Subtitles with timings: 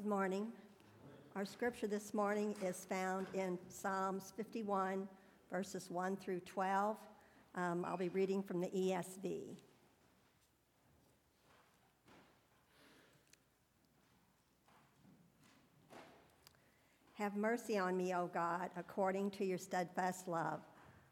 [0.00, 0.46] Good morning.
[1.36, 5.06] Our scripture this morning is found in Psalms 51,
[5.52, 6.96] verses 1 through 12.
[7.54, 9.58] Um, I'll be reading from the ESV.
[17.18, 20.60] Have mercy on me, O God, according to your steadfast love.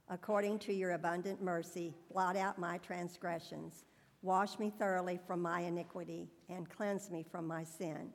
[0.09, 3.85] According to your abundant mercy, blot out my transgressions.
[4.23, 8.15] Wash me thoroughly from my iniquity and cleanse me from my sin.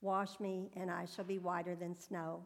[0.00, 2.44] Wash me, and I shall be whiter than snow.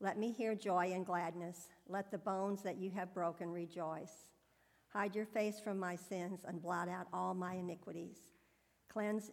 [0.00, 1.68] Let me hear joy and gladness.
[1.88, 4.28] Let the bones that you have broken rejoice.
[4.92, 8.18] Hide your face from my sins and blot out all my iniquities.
[8.88, 9.30] Cleanse,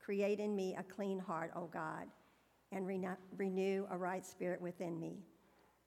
[0.00, 2.06] create in me a clean heart, O God,
[2.72, 5.18] and renew a right spirit within me.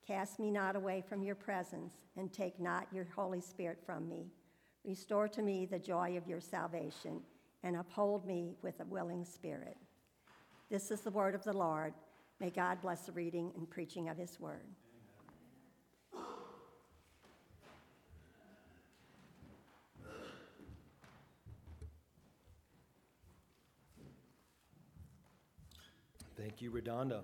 [0.06, 4.30] Cast me not away from your presence, and take not your Holy Spirit from me.
[4.84, 7.20] Restore to me the joy of your salvation,
[7.62, 9.76] and uphold me with a willing spirit.
[10.70, 11.94] This is the word of the Lord.
[12.40, 14.66] May God bless the reading and preaching of his word.
[26.36, 27.22] Thank you, Redonda.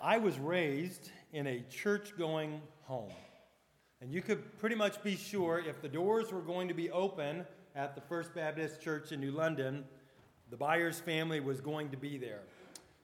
[0.00, 3.12] I was raised in a church going home.
[4.00, 7.44] And you could pretty much be sure if the doors were going to be open
[7.74, 9.84] at the First Baptist Church in New London,
[10.50, 12.42] the Byers family was going to be there.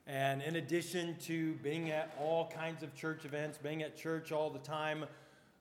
[0.07, 4.49] And in addition to being at all kinds of church events, being at church all
[4.49, 5.05] the time,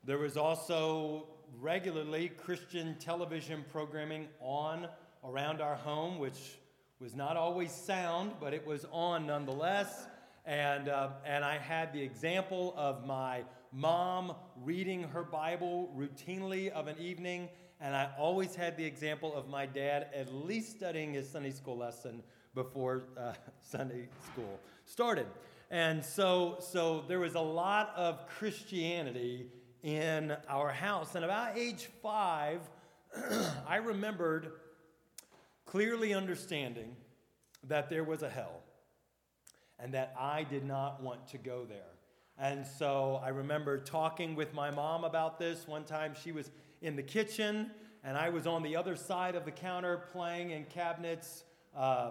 [0.04, 1.26] there was also
[1.60, 4.86] regularly Christian television programming on
[5.24, 6.58] around our home, which
[7.00, 10.06] was not always sound, but it was on nonetheless.
[10.46, 13.42] And, uh, and I had the example of my
[13.74, 17.48] mom reading her Bible routinely of an evening,
[17.80, 21.76] and I always had the example of my dad at least studying his Sunday school
[21.76, 22.22] lesson
[22.54, 23.32] before uh,
[23.62, 25.26] Sunday school started.
[25.70, 29.48] And so, so there was a lot of Christianity
[29.82, 31.16] in our house.
[31.16, 32.60] And about age five,
[33.68, 34.52] I remembered
[35.66, 36.94] clearly understanding
[37.64, 38.60] that there was a hell
[39.80, 41.93] and that I did not want to go there.
[42.38, 45.68] And so I remember talking with my mom about this.
[45.68, 46.50] One time she was
[46.82, 47.70] in the kitchen,
[48.02, 51.44] and I was on the other side of the counter playing in cabinets
[51.76, 52.10] uh,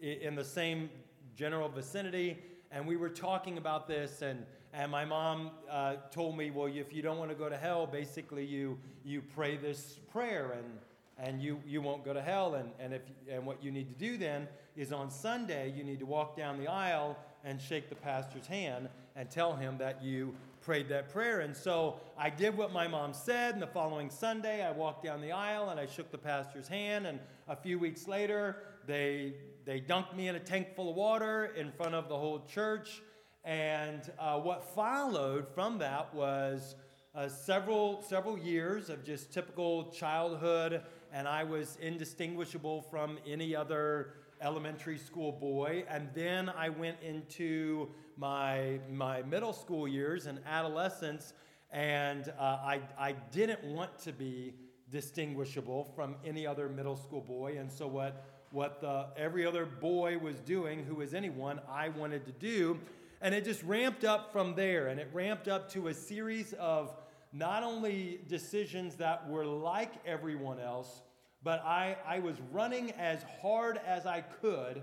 [0.00, 0.90] in the same
[1.36, 2.38] general vicinity.
[2.72, 6.92] And we were talking about this, and, and my mom uh, told me, Well, if
[6.92, 10.78] you don't want to go to hell, basically you, you pray this prayer, and,
[11.18, 12.54] and you, you won't go to hell.
[12.54, 15.98] And, and, if, and what you need to do then is on Sunday, you need
[16.00, 20.34] to walk down the aisle and shake the pastor's hand and tell him that you
[20.60, 21.40] prayed that prayer.
[21.40, 23.54] And so I did what my mom said.
[23.54, 27.06] And the following Sunday, I walked down the aisle and I shook the pastor's hand.
[27.06, 28.56] And a few weeks later,
[28.86, 29.34] they,
[29.64, 33.00] they dunked me in a tank full of water in front of the whole church.
[33.44, 36.74] And uh, what followed from that was
[37.14, 40.82] uh, several, several years of just typical childhood.
[41.16, 47.88] And I was indistinguishable from any other elementary school boy, and then I went into
[48.18, 51.32] my, my middle school years and adolescence,
[51.70, 54.52] and uh, I, I didn't want to be
[54.90, 60.18] distinguishable from any other middle school boy, and so what, what the, every other boy
[60.18, 62.78] was doing, who was anyone, I wanted to do.
[63.22, 66.94] And it just ramped up from there, and it ramped up to a series of
[67.32, 71.00] not only decisions that were like everyone else,
[71.46, 74.82] but I, I was running as hard as I could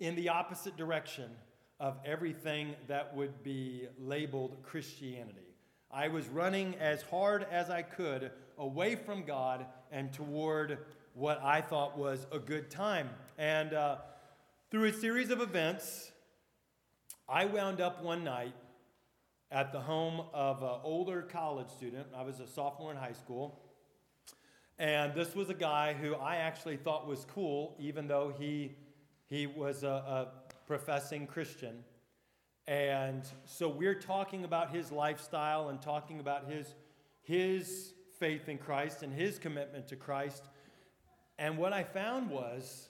[0.00, 1.30] in the opposite direction
[1.78, 5.54] of everything that would be labeled Christianity.
[5.88, 10.78] I was running as hard as I could away from God and toward
[11.14, 13.08] what I thought was a good time.
[13.38, 13.98] And uh,
[14.72, 16.10] through a series of events,
[17.28, 18.56] I wound up one night
[19.52, 22.08] at the home of an older college student.
[22.16, 23.60] I was a sophomore in high school.
[24.78, 28.76] And this was a guy who I actually thought was cool, even though he,
[29.28, 30.28] he was a, a
[30.66, 31.84] professing Christian.
[32.66, 36.74] And so we're talking about his lifestyle and talking about his,
[37.22, 40.44] his faith in Christ and his commitment to Christ.
[41.38, 42.88] And what I found was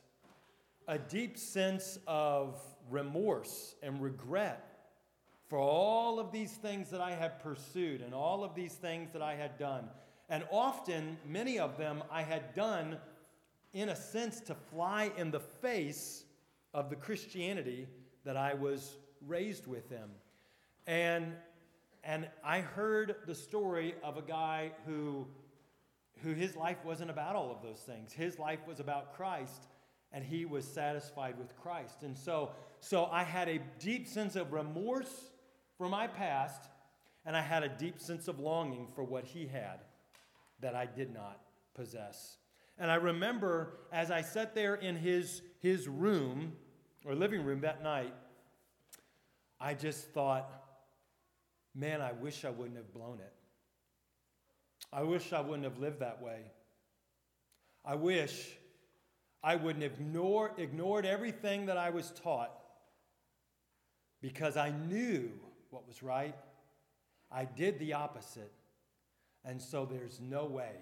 [0.88, 4.68] a deep sense of remorse and regret
[5.48, 9.22] for all of these things that I had pursued and all of these things that
[9.22, 9.88] I had done.
[10.32, 12.96] And often, many of them I had done
[13.74, 16.24] in a sense to fly in the face
[16.72, 17.86] of the Christianity
[18.24, 18.96] that I was
[19.26, 20.08] raised with them.
[20.86, 21.34] And,
[22.02, 25.26] and I heard the story of a guy who,
[26.22, 28.14] who his life wasn't about all of those things.
[28.14, 29.66] His life was about Christ,
[30.14, 32.04] and he was satisfied with Christ.
[32.04, 35.30] And so, so I had a deep sense of remorse
[35.76, 36.70] for my past,
[37.26, 39.80] and I had a deep sense of longing for what he had
[40.62, 41.40] that I did not
[41.74, 42.38] possess.
[42.78, 46.52] And I remember as I sat there in his, his room
[47.04, 48.14] or living room that night,
[49.60, 50.50] I just thought,
[51.74, 53.32] man, I wish I wouldn't have blown it.
[54.92, 56.40] I wish I wouldn't have lived that way.
[57.84, 58.50] I wish
[59.42, 62.52] I wouldn't have ignore, ignored everything that I was taught
[64.20, 65.30] because I knew
[65.70, 66.36] what was right.
[67.30, 68.52] I did the opposite.
[69.44, 70.72] And so there's no way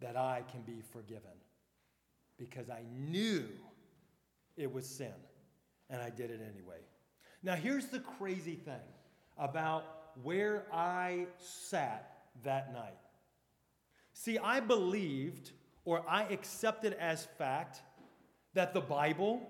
[0.00, 1.22] that I can be forgiven
[2.38, 3.48] because I knew
[4.56, 5.12] it was sin
[5.90, 6.78] and I did it anyway.
[7.42, 8.74] Now, here's the crazy thing
[9.36, 9.84] about
[10.22, 12.98] where I sat that night.
[14.12, 15.52] See, I believed
[15.84, 17.82] or I accepted as fact
[18.54, 19.48] that the Bible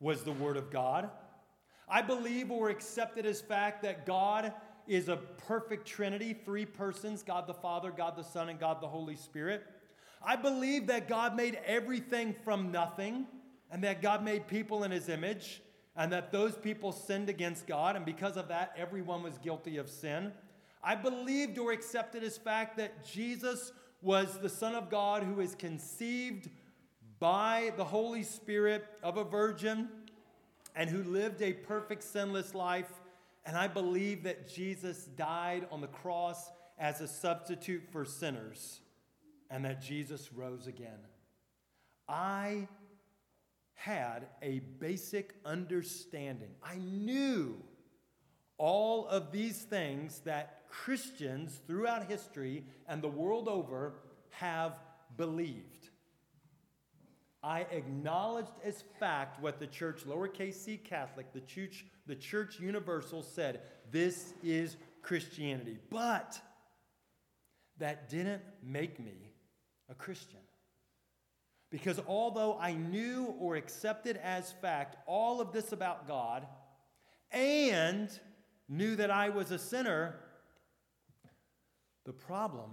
[0.00, 1.10] was the Word of God.
[1.88, 4.52] I believe or accepted as fact that God
[4.88, 8.88] is a perfect Trinity, three persons God the Father, God the Son, and God the
[8.88, 9.64] Holy Spirit.
[10.22, 13.26] I believe that God made everything from nothing
[13.70, 15.62] and that God made people in his image
[15.94, 19.90] and that those people sinned against God, and because of that, everyone was guilty of
[19.90, 20.32] sin.
[20.82, 25.56] I believed or accepted as fact that Jesus was the Son of God who is
[25.56, 26.48] conceived
[27.18, 29.88] by the Holy Spirit of a virgin
[30.76, 32.90] and who lived a perfect, sinless life.
[33.48, 38.80] And I believe that Jesus died on the cross as a substitute for sinners
[39.48, 40.98] and that Jesus rose again.
[42.06, 42.68] I
[43.72, 46.50] had a basic understanding.
[46.62, 47.56] I knew
[48.58, 53.94] all of these things that Christians throughout history and the world over
[54.28, 54.74] have
[55.16, 55.77] believed.
[57.42, 63.22] I acknowledged as fact what the church, lowercase c Catholic, the church, the church universal
[63.22, 65.78] said this is Christianity.
[65.90, 66.40] But
[67.78, 69.32] that didn't make me
[69.88, 70.40] a Christian.
[71.70, 76.46] Because although I knew or accepted as fact all of this about God
[77.30, 78.08] and
[78.68, 80.16] knew that I was a sinner,
[82.04, 82.70] the problem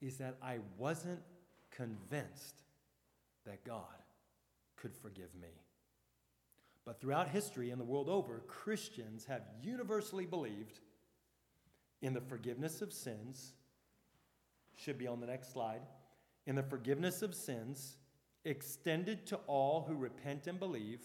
[0.00, 1.20] is that I wasn't
[1.70, 2.62] convinced
[3.48, 3.82] that God
[4.76, 5.48] could forgive me.
[6.84, 10.80] But throughout history and the world over, Christians have universally believed
[12.00, 13.52] in the forgiveness of sins,
[14.76, 15.82] should be on the next slide,
[16.46, 17.96] in the forgiveness of sins
[18.44, 21.00] extended to all who repent and believe,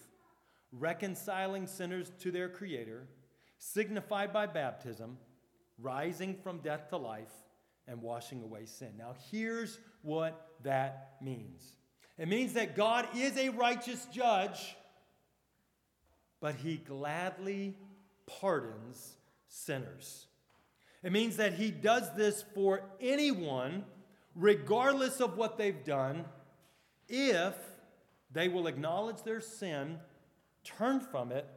[0.71, 3.07] reconciling sinners to their Creator,
[3.57, 5.17] signified by baptism,
[5.77, 7.33] rising from death to life,
[7.87, 8.93] and washing away sin.
[8.97, 11.75] Now, here's what that means
[12.17, 14.75] it means that God is a righteous judge,
[16.39, 17.75] but he gladly
[18.25, 19.13] pardons
[19.47, 20.27] sinners.
[21.03, 23.83] It means that he does this for anyone,
[24.35, 26.25] regardless of what they've done
[27.09, 27.55] if
[28.31, 29.99] they will acknowledge their sin,
[30.63, 31.47] turn from it,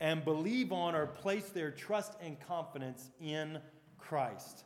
[0.00, 3.58] and believe on or place their trust and confidence in
[3.98, 4.64] Christ.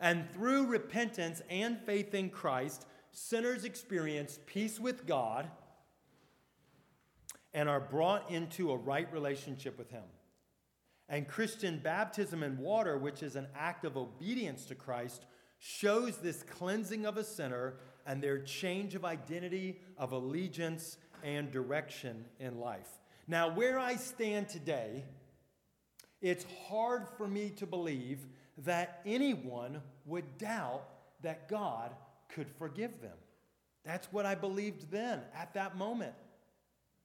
[0.00, 5.48] And through repentance and faith in Christ, sinners experience peace with God
[7.54, 10.04] and are brought into a right relationship with Him.
[11.08, 15.26] And Christian baptism in water, which is an act of obedience to Christ,
[15.58, 17.74] shows this cleansing of a sinner
[18.06, 22.88] and their change of identity, of allegiance, and direction in life.
[23.28, 25.04] Now, where I stand today,
[26.20, 28.26] it's hard for me to believe
[28.58, 30.84] that anyone would doubt
[31.22, 31.92] that God
[32.34, 33.16] could forgive them.
[33.84, 36.14] That's what I believed then, at that moment.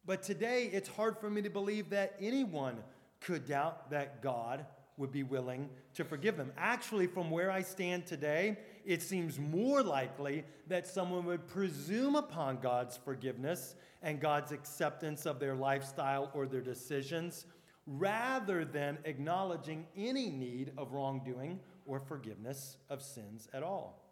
[0.06, 2.78] But today, it's hard for me to believe that anyone
[3.20, 4.66] could doubt that God
[4.96, 6.52] would be willing to forgive them.
[6.58, 12.58] Actually, from where I stand today, it seems more likely that someone would presume upon
[12.58, 17.46] God's forgiveness and God's acceptance of their lifestyle or their decisions
[17.86, 24.07] rather than acknowledging any need of wrongdoing or forgiveness of sins at all.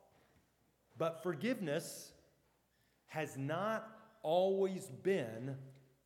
[0.97, 2.11] But forgiveness
[3.07, 3.89] has not
[4.23, 5.55] always been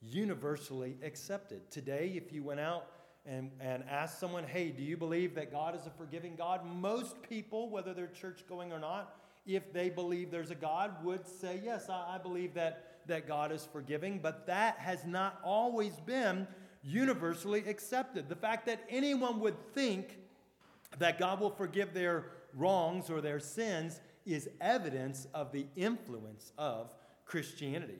[0.01, 1.69] universally accepted.
[1.71, 2.87] Today, if you went out
[3.25, 6.65] and, and asked someone, hey, do you believe that God is a forgiving God?
[6.65, 9.15] Most people, whether they're church going or not,
[9.45, 13.51] if they believe there's a God, would say, yes, I, I believe that, that God
[13.51, 14.19] is forgiving.
[14.19, 16.47] But that has not always been
[16.83, 18.29] universally accepted.
[18.29, 20.17] The fact that anyone would think
[20.97, 23.99] that God will forgive their wrongs or their sins
[24.33, 26.93] is evidence of the influence of
[27.25, 27.99] Christianity.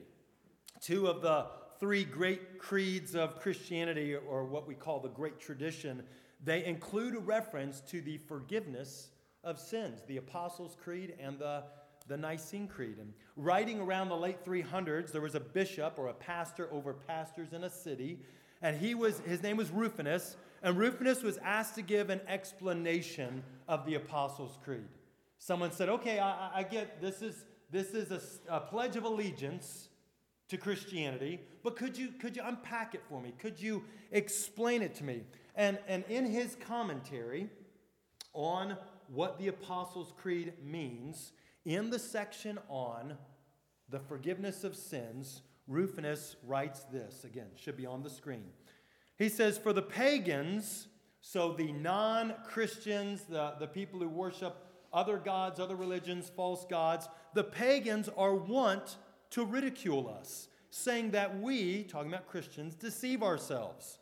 [0.80, 1.46] Two of the
[1.78, 6.02] three great creeds of Christianity, or what we call the great tradition,
[6.44, 9.10] they include a reference to the forgiveness
[9.42, 11.64] of sins the Apostles' Creed and the,
[12.06, 12.98] the Nicene Creed.
[12.98, 17.52] And writing around the late 300s, there was a bishop or a pastor over pastors
[17.52, 18.20] in a city,
[18.62, 23.42] and he was, his name was Rufinus, and Rufinus was asked to give an explanation
[23.68, 24.88] of the Apostles' Creed.
[25.40, 29.88] Someone said, Okay, I, I get this is, this is a, a pledge of allegiance
[30.48, 33.32] to Christianity, but could you, could you unpack it for me?
[33.38, 33.82] Could you
[34.12, 35.22] explain it to me?
[35.56, 37.48] And, and in his commentary
[38.34, 38.76] on
[39.08, 41.32] what the Apostles' Creed means,
[41.64, 43.16] in the section on
[43.88, 47.24] the forgiveness of sins, Rufinus writes this.
[47.24, 48.44] Again, should be on the screen.
[49.16, 50.88] He says, For the pagans,
[51.22, 57.08] so the non Christians, the, the people who worship other gods, other religions, false gods,
[57.34, 58.96] the pagans are wont
[59.30, 63.98] to ridicule us, saying that we, talking about Christians, deceive ourselves,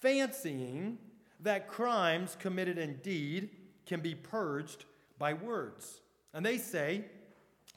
[0.00, 0.98] fancying
[1.40, 3.50] that crimes committed in deed
[3.86, 4.84] can be purged
[5.18, 6.00] by words.
[6.34, 7.04] And they say,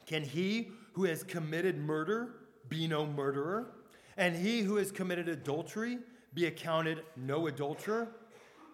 [0.06, 2.34] Can he who has committed murder
[2.68, 3.72] be no murderer?
[4.16, 5.98] And he who has committed adultery
[6.34, 8.08] be accounted no adulterer?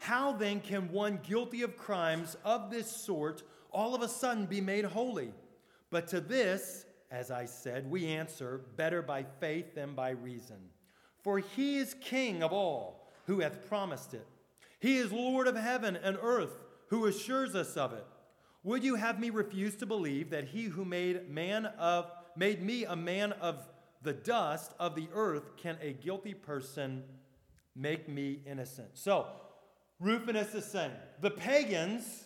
[0.01, 3.43] How then can one guilty of crimes of this sort
[3.73, 5.33] all of a sudden be made holy?
[5.91, 10.57] But to this, as I said, we answer better by faith than by reason.
[11.23, 14.27] For he is king of all who hath promised it.
[14.81, 16.59] He is Lord of heaven and earth
[16.89, 18.07] who assures us of it.
[18.63, 22.85] Would you have me refuse to believe that he who made man of made me
[22.85, 23.67] a man of
[24.03, 27.03] the dust of the earth can a guilty person
[27.75, 28.89] make me innocent.
[28.95, 29.27] So,
[29.99, 32.26] Rufinus is saying the pagans,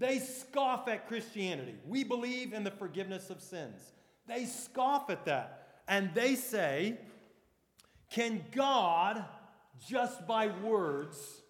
[0.00, 1.76] they scoff at Christianity.
[1.86, 3.92] We believe in the forgiveness of sins.
[4.26, 5.68] They scoff at that.
[5.86, 6.98] And they say,
[8.10, 9.24] can God,
[9.86, 11.42] just by words,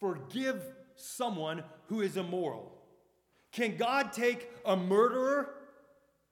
[0.00, 0.62] forgive
[0.96, 2.72] someone who is immoral?
[3.52, 5.54] Can God take a murderer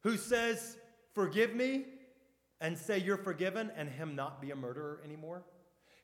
[0.02, 0.76] who says,
[1.14, 1.86] Forgive me,
[2.60, 5.44] and say you're forgiven, and him not be a murderer anymore?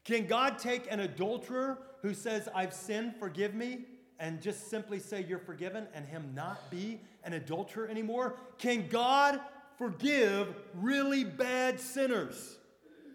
[0.05, 3.85] Can God take an adulterer who says, I've sinned, forgive me,
[4.23, 8.37] and just simply say you're forgiven and him not be an adulterer anymore?
[8.57, 9.41] Can God
[9.77, 12.57] forgive really bad sinners?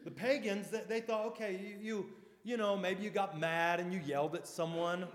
[0.04, 2.06] The pagans, they thought, okay, you, you,
[2.44, 5.08] you know, maybe you got mad and you yelled at someone.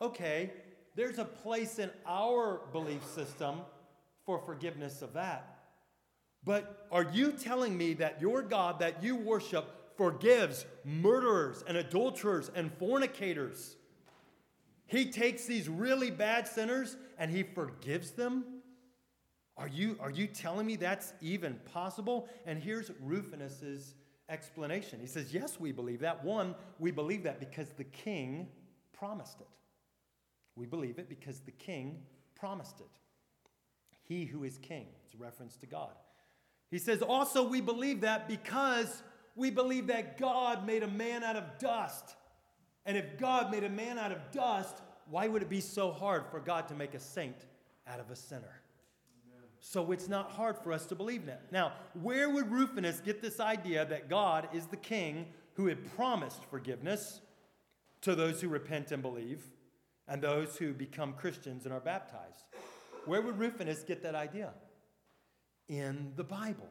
[0.00, 0.52] Okay,
[0.94, 3.56] there's a place in our belief system
[4.24, 5.58] for forgiveness of that.
[6.44, 12.50] But are you telling me that your God that you worship forgives murderers and adulterers
[12.54, 13.76] and fornicators.
[14.92, 18.44] He takes these really bad sinners and he forgives them.
[19.56, 22.28] Are you, are you telling me that's even possible?
[22.44, 23.94] And here's Rufinus's
[24.28, 25.00] explanation.
[25.00, 26.22] He says, Yes, we believe that.
[26.22, 28.48] One, we believe that because the king
[28.92, 29.48] promised it.
[30.56, 32.02] We believe it because the king
[32.34, 32.90] promised it.
[34.02, 34.88] He who is king.
[35.06, 35.94] It's a reference to God.
[36.70, 39.02] He says, Also, we believe that because
[39.36, 42.14] we believe that God made a man out of dust.
[42.84, 46.24] And if God made a man out of dust, why would it be so hard
[46.30, 47.36] for God to make a saint
[47.86, 48.62] out of a sinner?
[49.64, 51.44] So it's not hard for us to believe that.
[51.52, 56.44] Now, where would Rufinus get this idea that God is the king who had promised
[56.46, 57.20] forgiveness
[58.00, 59.44] to those who repent and believe
[60.08, 62.44] and those who become Christians and are baptized?
[63.06, 64.52] Where would Rufinus get that idea?
[65.68, 66.68] In the Bible.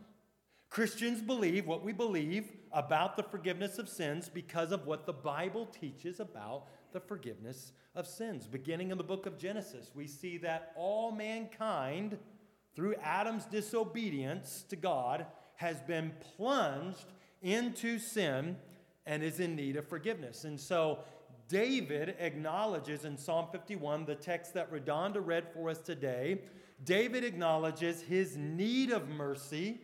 [0.71, 5.65] Christians believe what we believe about the forgiveness of sins because of what the Bible
[5.65, 8.47] teaches about the forgiveness of sins.
[8.47, 12.17] Beginning in the book of Genesis, we see that all mankind,
[12.73, 15.25] through Adam's disobedience to God,
[15.55, 17.11] has been plunged
[17.41, 18.55] into sin
[19.05, 20.45] and is in need of forgiveness.
[20.45, 20.99] And so
[21.49, 26.43] David acknowledges in Psalm 51, the text that Redonda read for us today,
[26.85, 29.81] David acknowledges his need of mercy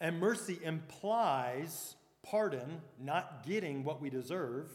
[0.00, 4.70] and mercy implies pardon, not getting what we deserve.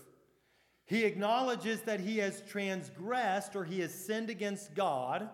[0.85, 5.29] He acknowledges that he has transgressed or he has sinned against God,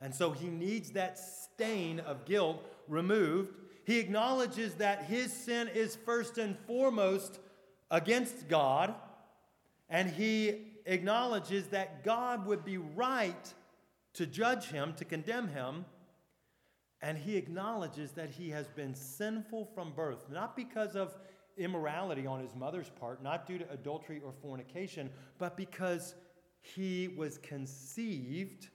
[0.00, 3.54] And so he needs that stain of guilt removed.
[3.84, 7.40] He acknowledges that his sin is first and foremost
[7.90, 8.94] against God,
[9.88, 13.54] and he acknowledges that God would be right
[14.14, 15.84] to judge him, to condemn him.
[17.00, 21.14] And he acknowledges that he has been sinful from birth, not because of
[21.56, 26.14] immorality on his mother's part, not due to adultery or fornication, but because
[26.60, 28.68] he was conceived,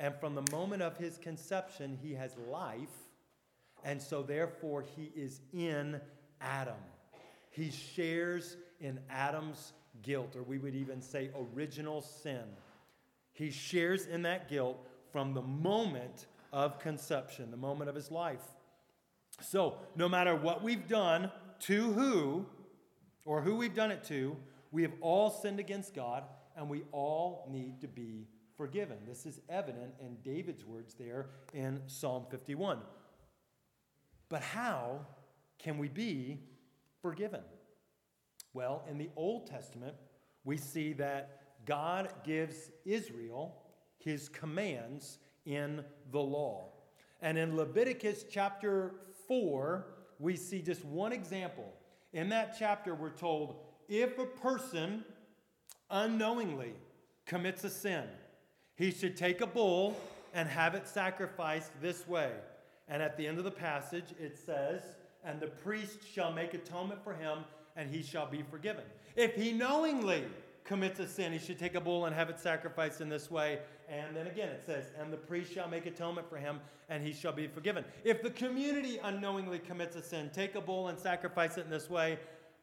[0.00, 2.88] and from the moment of his conception, he has life,
[3.84, 6.00] and so therefore he is in
[6.40, 6.74] Adam.
[7.50, 9.72] He shares in Adam's
[10.02, 12.42] guilt, or we would even say original sin.
[13.32, 14.78] He shares in that guilt
[15.12, 18.54] from the moment of conception, the moment of his life.
[19.40, 21.32] So, no matter what we've done
[21.62, 22.46] to who,
[23.26, 24.36] or who we've done it to,
[24.70, 26.22] we have all sinned against God
[26.56, 28.98] and we all need to be forgiven.
[29.04, 32.78] This is evident in David's words there in Psalm 51.
[34.28, 35.00] But how
[35.58, 36.38] can we be
[37.02, 37.42] forgiven?
[38.52, 39.96] Well, in the Old Testament,
[40.44, 43.56] we see that God gives Israel
[43.98, 46.68] his commands in the law.
[47.20, 48.94] And in Leviticus chapter
[49.26, 49.86] 4,
[50.18, 51.72] we see just one example.
[52.12, 53.56] In that chapter, we're told
[53.88, 55.04] if a person
[55.90, 56.72] unknowingly
[57.26, 58.04] commits a sin,
[58.76, 59.96] he should take a bull
[60.32, 62.32] and have it sacrificed this way.
[62.88, 64.82] And at the end of the passage, it says,
[65.24, 67.38] And the priest shall make atonement for him,
[67.76, 68.84] and he shall be forgiven.
[69.16, 70.24] If he knowingly
[70.64, 73.60] commits a sin, he should take a bull and have it sacrificed in this way.
[73.88, 77.12] And then again it says, And the priest shall make atonement for him, and he
[77.12, 77.84] shall be forgiven.
[78.04, 81.90] If the community unknowingly commits a sin, take a bull and sacrifice it in this
[81.90, 82.18] way,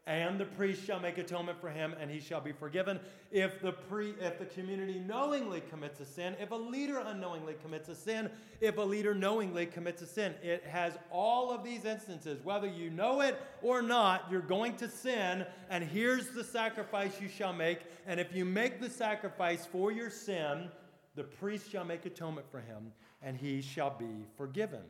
[0.08, 3.00] and the priest shall make atonement for him and he shall be forgiven.
[3.32, 7.88] If the pre if the community knowingly commits a sin if a leader unknowingly commits
[7.88, 8.30] a sin
[8.62, 12.43] if a leader knowingly commits a sin it has all of these instances.
[12.43, 17.28] Whether you know it or not you're going to sin and here's the sacrifice you
[17.28, 17.82] shall make.
[18.08, 20.69] And if you make the sacrifice for your sin
[21.15, 24.84] the priest shall make atonement for him and he shall be forgiven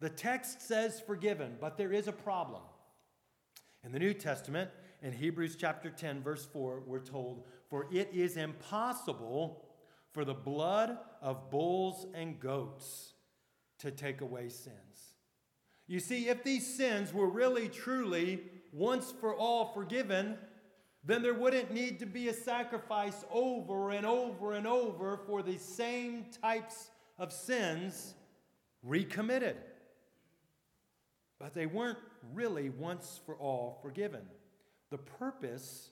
[0.00, 2.62] the text says forgiven but there is a problem
[3.84, 4.70] in the New Testament,
[5.02, 9.66] in Hebrews chapter 10, verse 4, we're told, For it is impossible
[10.12, 13.12] for the blood of bulls and goats
[13.80, 15.14] to take away sins.
[15.86, 18.40] You see, if these sins were really, truly,
[18.72, 20.38] once for all forgiven,
[21.06, 25.58] then there wouldn't need to be a sacrifice over and over and over for the
[25.58, 28.14] same types of sins
[28.82, 29.56] recommitted.
[31.38, 31.98] But they weren't
[32.32, 34.22] really once for all forgiven.
[34.90, 35.90] The purpose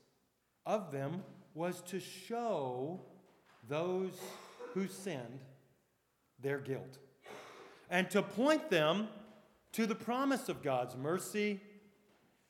[0.64, 1.22] of them
[1.54, 3.00] was to show
[3.68, 4.12] those
[4.72, 5.40] who sinned
[6.40, 6.98] their guilt
[7.90, 9.08] and to point them
[9.72, 11.60] to the promise of God's mercy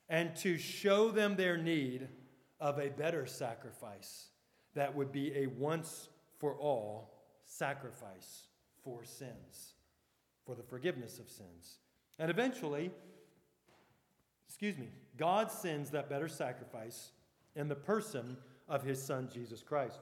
[0.09, 2.09] and to show them their need
[2.63, 4.29] of a better sacrifice
[4.75, 7.13] that would be a once for all
[7.45, 8.45] sacrifice
[8.85, 9.75] for sins,
[10.47, 11.79] for the forgiveness of sins.
[12.21, 12.93] And eventually,
[14.49, 17.11] excuse me, God sends that better sacrifice
[17.57, 18.37] in the person
[18.69, 19.99] of his son, Jesus Christ.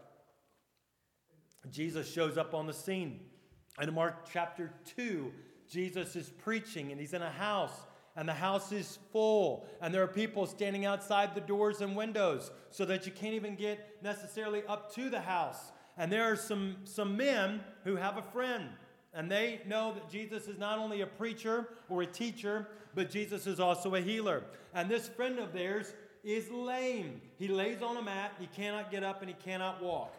[1.70, 3.20] Jesus shows up on the scene.
[3.78, 5.32] And in Mark chapter 2,
[5.66, 7.86] Jesus is preaching and he's in a house,
[8.20, 12.50] and the house is full, and there are people standing outside the doors and windows
[12.68, 15.72] so that you can't even get necessarily up to the house.
[15.96, 18.68] And there are some, some men who have a friend,
[19.14, 23.46] and they know that Jesus is not only a preacher or a teacher, but Jesus
[23.46, 24.42] is also a healer.
[24.74, 27.22] And this friend of theirs is lame.
[27.38, 30.14] He lays on a mat, he cannot get up, and he cannot walk.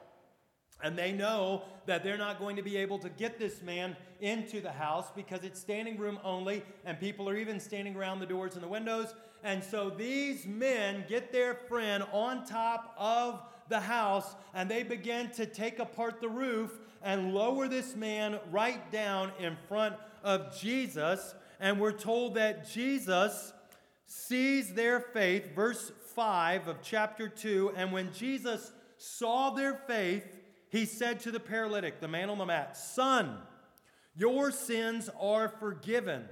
[0.84, 4.62] And they know that they're not going to be able to get this man into
[4.62, 8.56] the house because it's standing room only, and people are even standing around the doors
[8.56, 9.14] and the windows.
[9.44, 15.30] And so these men get their friend on top of the house, and they begin
[15.32, 21.34] to take apart the roof and lower this man right down in front of Jesus
[21.62, 23.54] and we're told that Jesus
[24.08, 27.74] sees their faith, verse 5 of chapter 2.
[27.78, 30.26] And when Jesus saw their faith,
[30.72, 33.38] he said to the paralytic, the man on the mat, Son,
[34.16, 36.24] your sins are forgiven.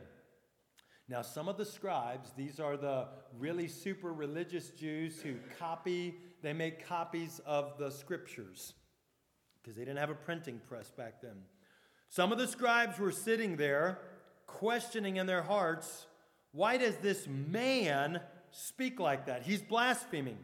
[1.10, 6.54] Now, some of the scribes, these are the really super religious Jews who copy, they
[6.54, 8.76] make copies of the scriptures
[9.62, 11.36] because they didn't have a printing press back then.
[12.08, 14.00] Some of the scribes were sitting there
[14.48, 16.06] questioning in their hearts,
[16.54, 18.22] why does this man
[18.52, 19.44] speak like that?
[19.44, 20.38] He's blaspheming.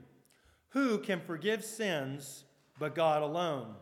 [0.70, 2.44] Who can forgive sins
[2.78, 3.76] but God alone?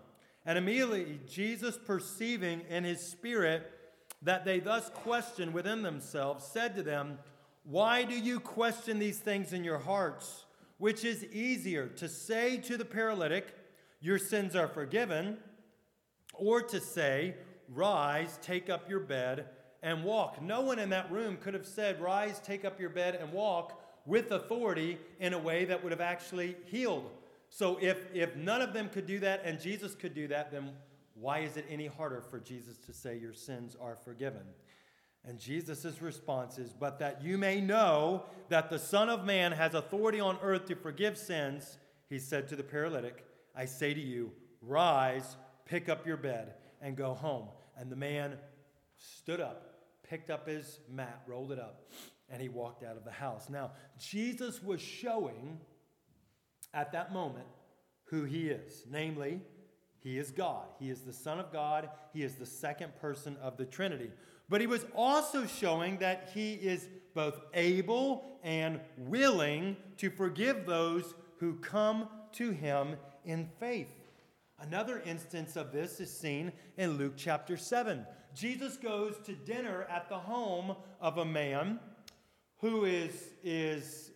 [0.45, 3.71] And immediately, Jesus, perceiving in his spirit
[4.21, 7.19] that they thus questioned within themselves, said to them,
[7.63, 10.45] Why do you question these things in your hearts?
[10.77, 13.55] Which is easier, to say to the paralytic,
[14.01, 15.37] Your sins are forgiven,
[16.33, 17.35] or to say,
[17.69, 19.45] Rise, take up your bed,
[19.81, 20.41] and walk.
[20.41, 23.81] No one in that room could have said, Rise, take up your bed, and walk
[24.05, 27.09] with authority in a way that would have actually healed.
[27.55, 30.71] So if, if none of them could do that and Jesus could do that, then
[31.13, 34.41] why is it any harder for Jesus to say, Your sins are forgiven?
[35.23, 39.75] And Jesus' response is, But that you may know that the Son of Man has
[39.75, 41.77] authority on earth to forgive sins,
[42.09, 43.23] he said to the paralytic,
[43.55, 44.31] I say to you,
[44.63, 47.49] rise, pick up your bed, and go home.
[47.77, 48.33] And the man
[48.97, 51.91] stood up, picked up his mat, rolled it up,
[52.31, 53.47] and he walked out of the house.
[53.47, 55.59] Now, Jesus was showing
[56.73, 57.45] at that moment
[58.05, 58.83] who he is.
[58.89, 59.41] Namely,
[59.99, 60.65] he is God.
[60.79, 61.89] He is the Son of God.
[62.13, 64.11] He is the second person of the Trinity.
[64.49, 71.13] But he was also showing that he is both able and willing to forgive those
[71.39, 73.89] who come to him in faith.
[74.59, 78.05] Another instance of this is seen in Luke chapter 7.
[78.35, 81.79] Jesus goes to dinner at the home of a man
[82.57, 84.11] who is, is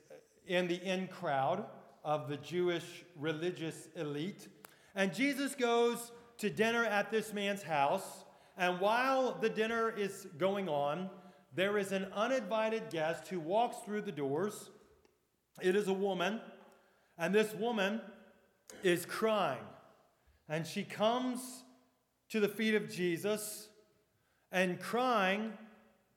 [0.45, 1.65] in the in crowd
[2.07, 4.47] of the Jewish religious elite.
[4.95, 8.23] And Jesus goes to dinner at this man's house.
[8.57, 11.09] And while the dinner is going on,
[11.53, 14.69] there is an uninvited guest who walks through the doors.
[15.61, 16.39] It is a woman.
[17.17, 17.99] And this woman
[18.83, 19.65] is crying.
[20.47, 21.65] And she comes
[22.29, 23.67] to the feet of Jesus
[24.49, 25.51] and crying,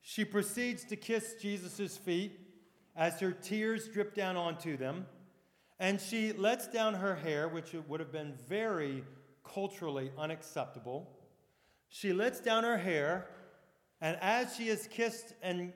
[0.02, 2.38] she proceeds to kiss Jesus' feet
[2.94, 5.06] as her tears drip down onto them.
[5.80, 9.02] And she lets down her hair, which would have been very
[9.42, 11.10] culturally unacceptable.
[11.88, 13.28] She lets down her hair,
[14.02, 15.72] and as she has kissed and,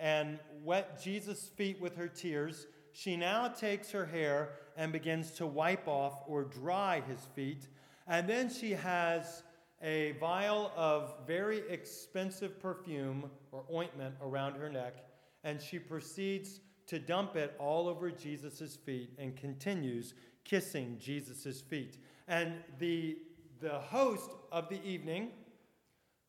[0.00, 5.46] and wet Jesus' feet with her tears, she now takes her hair and begins to
[5.46, 7.68] wipe off or dry his feet.
[8.08, 9.42] And then she has
[9.82, 15.04] a vial of very expensive perfume or ointment around her neck,
[15.44, 21.98] and she proceeds to dump it all over Jesus' feet and continues kissing Jesus' feet.
[22.28, 23.18] And the,
[23.60, 25.30] the host of the evening,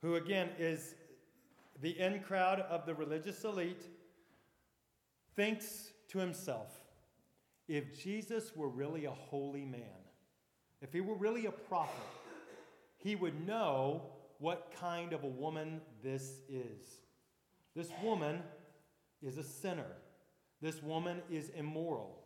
[0.02, 0.96] who again is
[1.82, 3.84] the in crowd of the religious elite,
[5.36, 6.80] thinks to himself,
[7.68, 9.82] if Jesus were really a holy man,
[10.82, 11.96] if he were really a prophet,
[12.98, 14.04] he would know
[14.40, 17.00] what kind of a woman this is.
[17.76, 18.42] This woman
[19.22, 19.92] is a sinner.
[20.62, 22.22] This woman is immoral.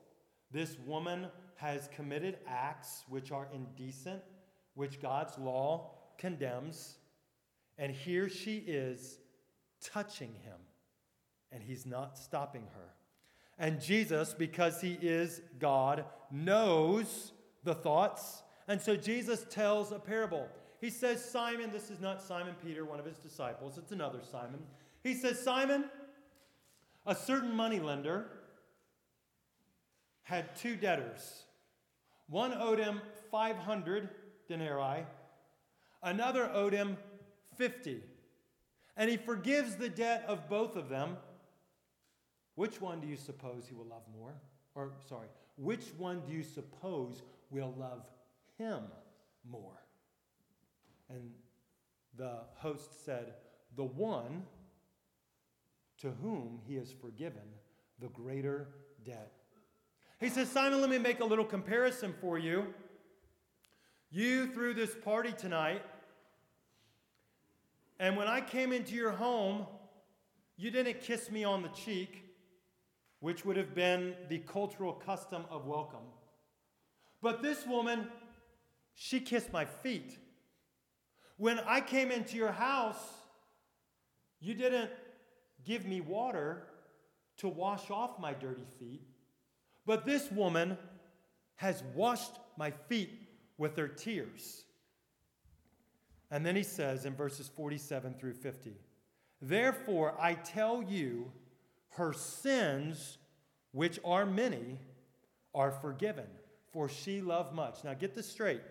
[0.52, 4.22] This woman has committed acts which are indecent,
[4.76, 6.98] which God's law condemns.
[7.78, 9.20] And here she is
[9.82, 10.58] touching him,
[11.52, 12.94] and he's not stopping her.
[13.58, 18.44] And Jesus, because he is God, knows the thoughts.
[18.68, 20.48] And so Jesus tells a parable.
[20.80, 24.62] He says, Simon, this is not Simon Peter, one of his disciples, it's another Simon.
[25.04, 25.86] He says, Simon,
[27.06, 28.28] a certain moneylender
[30.24, 31.44] had two debtors.
[32.28, 34.10] One owed him 500
[34.48, 35.06] denarii,
[36.04, 36.98] another owed him
[37.58, 38.04] 50.
[38.96, 41.18] And he forgives the debt of both of them.
[42.56, 44.34] Which one do you suppose he will love more?
[44.76, 48.04] Or, sorry, which one do you suppose will love
[48.58, 48.84] him
[49.50, 49.82] more?
[51.10, 51.32] And
[52.18, 53.34] the host said,
[53.76, 54.44] The one
[56.02, 57.42] to whom he has forgiven
[58.00, 58.68] the greater
[59.06, 59.32] debt.
[60.20, 62.68] He says, Simon, let me make a little comparison for you.
[64.12, 65.82] You threw this party tonight,
[68.00, 69.68] and when I came into your home,
[70.58, 72.24] you didn't kiss me on the cheek,
[73.20, 76.00] which would have been the cultural custom of welcome.
[77.22, 78.08] But this woman,
[78.96, 80.18] she kissed my feet.
[81.38, 83.02] When I came into your house,
[84.42, 84.90] you didn't
[85.66, 86.64] give me water
[87.38, 89.02] to wash off my dirty feet,
[89.86, 90.78] but this woman
[91.56, 94.64] has washed my feet with her tears.
[96.32, 98.74] And then he says in verses 47 through 50
[99.42, 101.32] Therefore, I tell you,
[101.92, 103.18] her sins,
[103.72, 104.78] which are many,
[105.56, 106.28] are forgiven,
[106.72, 107.84] for she loved much.
[107.84, 108.62] Now get this straight.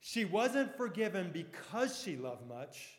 [0.00, 2.97] She wasn't forgiven because she loved much,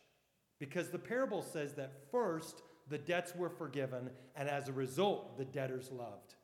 [0.60, 5.46] because the parable says that first the debts were forgiven, and as a result, the
[5.46, 6.36] debtors loved.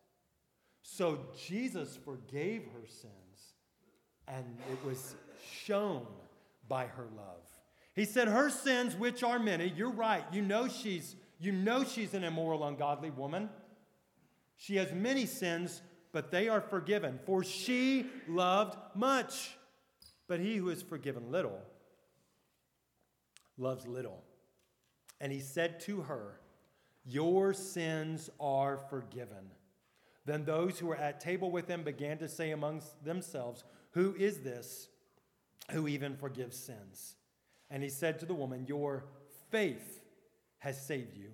[0.81, 3.53] So Jesus forgave her sins
[4.27, 5.15] and it was
[5.63, 6.05] shown
[6.67, 7.41] by her love.
[7.95, 10.23] He said, Her sins, which are many, you're right.
[10.31, 13.49] You know she's, you know she's an immoral, ungodly woman.
[14.57, 17.19] She has many sins, but they are forgiven.
[17.25, 19.57] For she loved much.
[20.27, 21.59] But he who is forgiven little
[23.57, 24.23] loves little.
[25.21, 26.39] And he said to her,
[27.05, 29.51] Your sins are forgiven.
[30.25, 34.39] Then those who were at table with him began to say amongst themselves, Who is
[34.39, 34.89] this
[35.71, 37.15] who even forgives sins?
[37.69, 39.05] And he said to the woman, Your
[39.51, 40.01] faith
[40.59, 41.29] has saved you.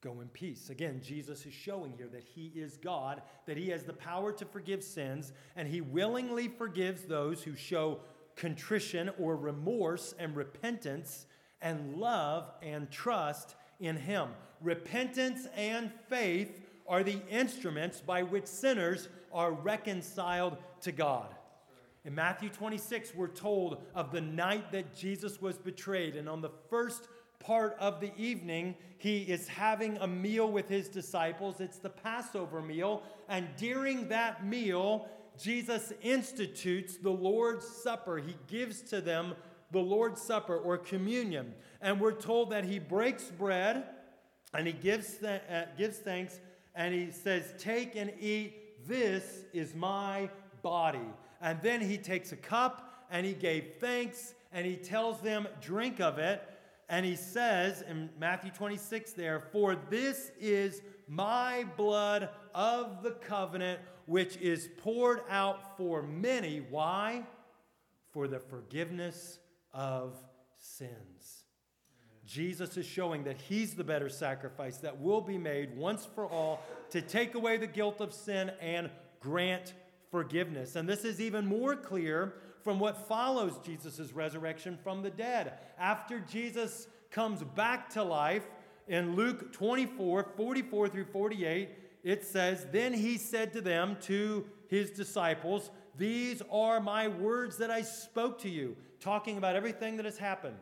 [0.00, 0.70] Go in peace.
[0.70, 4.46] Again, Jesus is showing here that he is God, that he has the power to
[4.46, 8.00] forgive sins, and he willingly forgives those who show
[8.34, 11.26] contrition or remorse and repentance
[11.62, 14.28] and love and trust in him.
[14.60, 21.34] Repentance and faith are the instruments by which sinners are reconciled to God.
[22.04, 26.16] In Matthew 26, we're told of the night that Jesus was betrayed.
[26.16, 30.88] And on the first part of the evening, he is having a meal with his
[30.88, 31.60] disciples.
[31.60, 33.02] It's the Passover meal.
[33.28, 38.18] And during that meal, Jesus institutes the Lord's Supper.
[38.18, 39.34] He gives to them
[39.70, 41.54] the Lord's Supper or communion.
[41.80, 43.84] And we're told that he breaks bread
[44.54, 46.40] and he gives, th- uh, gives thanks
[46.74, 50.30] and he says, Take and eat, this is my
[50.62, 50.98] body.
[51.40, 56.00] And then he takes a cup and he gave thanks and he tells them, Drink
[56.00, 56.42] of it.
[56.88, 63.80] And he says in Matthew 26 there, For this is my blood of the covenant,
[64.06, 66.66] which is poured out for many.
[66.68, 67.24] Why?
[68.12, 69.38] For the forgiveness
[69.72, 70.16] of
[70.58, 71.44] sins.
[72.26, 76.62] Jesus is showing that he's the better sacrifice that will be made once for all
[76.90, 79.74] to take away the guilt of sin and grant
[80.10, 80.76] forgiveness.
[80.76, 85.54] And this is even more clear from what follows Jesus' resurrection from the dead.
[85.78, 88.44] After Jesus comes back to life
[88.86, 91.70] in Luke 24 44 through 48,
[92.02, 97.70] it says, Then he said to them, to his disciples, These are my words that
[97.70, 100.58] I spoke to you, talking about everything that has happened.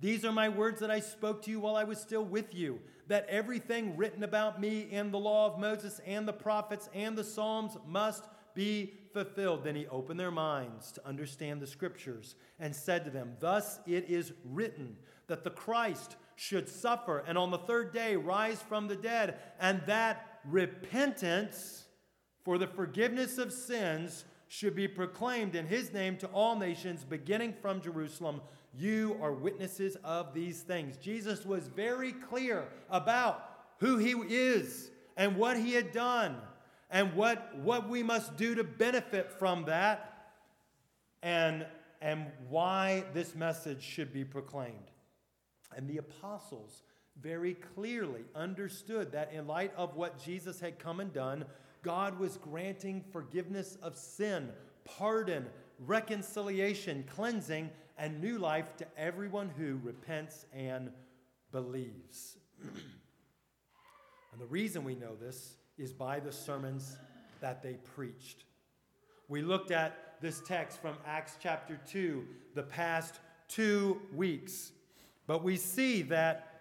[0.00, 2.80] These are my words that I spoke to you while I was still with you,
[3.06, 7.24] that everything written about me in the law of Moses and the prophets and the
[7.24, 9.64] Psalms must be fulfilled.
[9.64, 14.08] Then he opened their minds to understand the scriptures and said to them, Thus it
[14.08, 18.96] is written that the Christ should suffer and on the third day rise from the
[18.96, 21.84] dead, and that repentance
[22.44, 27.52] for the forgiveness of sins should be proclaimed in his name to all nations, beginning
[27.60, 28.40] from Jerusalem.
[28.72, 30.96] You are witnesses of these things.
[30.96, 36.36] Jesus was very clear about who he is and what he had done
[36.88, 40.28] and what, what we must do to benefit from that
[41.20, 41.66] and,
[42.00, 44.92] and why this message should be proclaimed.
[45.76, 46.84] And the apostles
[47.20, 51.44] very clearly understood that in light of what Jesus had come and done,
[51.84, 54.48] God was granting forgiveness of sin,
[54.84, 55.46] pardon,
[55.78, 60.90] reconciliation, cleansing, and new life to everyone who repents and
[61.52, 62.38] believes.
[62.62, 66.96] and the reason we know this is by the sermons
[67.40, 68.44] that they preached.
[69.28, 74.72] We looked at this text from Acts chapter 2 the past two weeks,
[75.26, 76.53] but we see that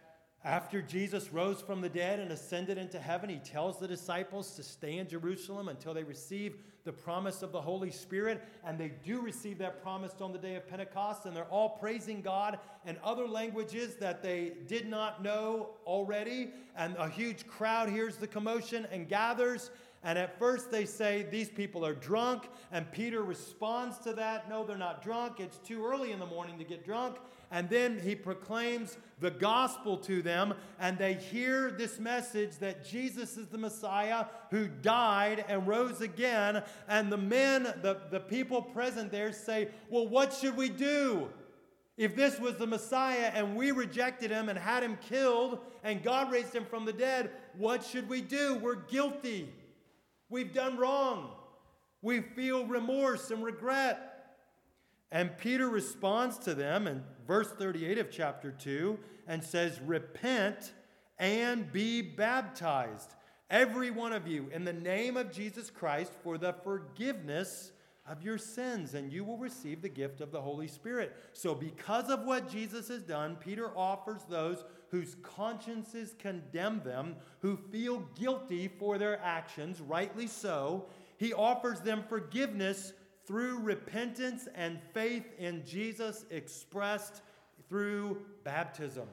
[0.45, 4.63] after Jesus rose from the dead and ascended into heaven, he tells the disciples to
[4.63, 8.43] stay in Jerusalem until they receive the promise of the Holy Spirit.
[8.65, 11.25] And they do receive that promise on the day of Pentecost.
[11.25, 16.51] And they're all praising God in other languages that they did not know already.
[16.75, 19.71] And a huge crowd hears the commotion and gathers.
[20.03, 22.49] And at first they say, These people are drunk.
[22.73, 25.39] And Peter responds to that No, they're not drunk.
[25.39, 27.15] It's too early in the morning to get drunk.
[27.51, 33.38] And then he proclaims the gospel to them, and they hear this message that Jesus
[33.38, 36.63] is the Messiah who died and rose again.
[36.88, 41.29] And the men, the, the people present there say, Well, what should we do?
[41.95, 46.32] If this was the Messiah and we rejected him and had him killed and God
[46.32, 48.56] raised him from the dead, what should we do?
[48.56, 49.53] We're guilty.
[50.29, 51.29] We've done wrong.
[52.01, 54.22] We feel remorse and regret.
[55.13, 58.97] And Peter responds to them in verse 38 of chapter 2
[59.28, 60.73] and says, Repent
[61.19, 63.13] and be baptized,
[63.52, 67.73] every one of you, in the name of Jesus Christ for the forgiveness
[68.08, 71.15] of your sins, and you will receive the gift of the Holy Spirit.
[71.34, 77.56] So, because of what Jesus has done, Peter offers those whose consciences condemn them, who
[77.56, 82.93] feel guilty for their actions, rightly so, he offers them forgiveness
[83.25, 87.21] through repentance and faith in Jesus expressed
[87.69, 89.07] through baptism.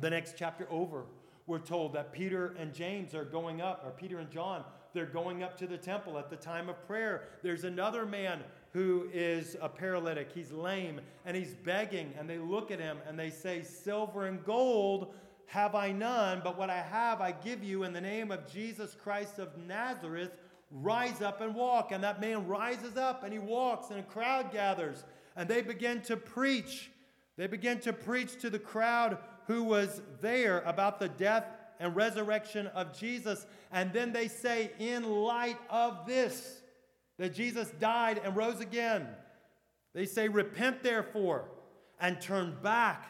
[0.00, 1.04] The next chapter over,
[1.46, 5.42] we're told that Peter and James are going up, or Peter and John, they're going
[5.42, 7.28] up to the temple at the time of prayer.
[7.42, 8.42] There's another man
[8.72, 10.30] who is a paralytic.
[10.32, 14.44] He's lame and he's begging, and they look at him and they say, Silver and
[14.44, 15.14] gold
[15.46, 18.96] have I none, but what I have I give you in the name of Jesus
[19.00, 20.32] Christ of Nazareth.
[20.74, 21.92] Rise up and walk.
[21.92, 25.04] And that man rises up and he walks, and a crowd gathers,
[25.36, 26.90] and they begin to preach.
[27.36, 31.44] They begin to preach to the crowd who was there about the death
[31.78, 33.46] and resurrection of Jesus.
[33.72, 36.60] And then they say, in light of this,
[37.18, 39.06] that Jesus died and rose again,
[39.94, 41.44] they say, Repent therefore
[42.00, 43.06] and turn back.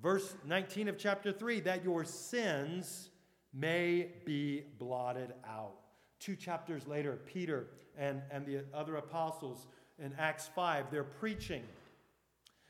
[0.00, 3.10] Verse 19 of chapter 3 that your sins
[3.52, 5.85] may be blotted out.
[6.20, 7.66] Two chapters later, Peter
[7.98, 9.66] and, and the other apostles
[9.98, 11.62] in Acts 5, they're preaching.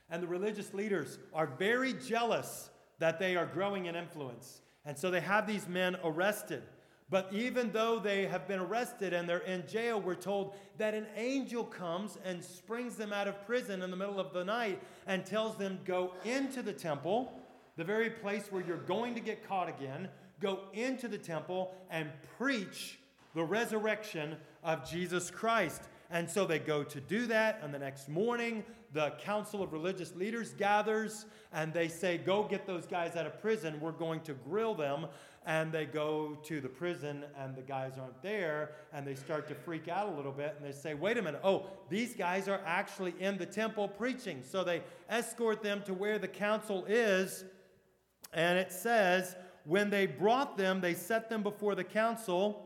[0.08, 4.60] And the religious leaders are very jealous that they are growing in influence.
[4.84, 6.62] And so they have these men arrested.
[7.08, 11.06] But even though they have been arrested and they're in jail, we're told that an
[11.16, 15.24] angel comes and springs them out of prison in the middle of the night and
[15.24, 17.32] tells them, Go into the temple,
[17.76, 20.08] the very place where you're going to get caught again.
[20.40, 22.98] Go into the temple and preach
[23.36, 25.82] the resurrection of Jesus Christ.
[26.10, 27.60] And so they go to do that.
[27.62, 32.66] And the next morning, the council of religious leaders gathers and they say, Go get
[32.66, 33.78] those guys out of prison.
[33.78, 35.06] We're going to grill them.
[35.44, 38.72] And they go to the prison and the guys aren't there.
[38.92, 40.56] And they start to freak out a little bit.
[40.56, 41.42] And they say, Wait a minute.
[41.44, 44.42] Oh, these guys are actually in the temple preaching.
[44.48, 47.44] So they escort them to where the council is.
[48.32, 52.65] And it says, When they brought them, they set them before the council.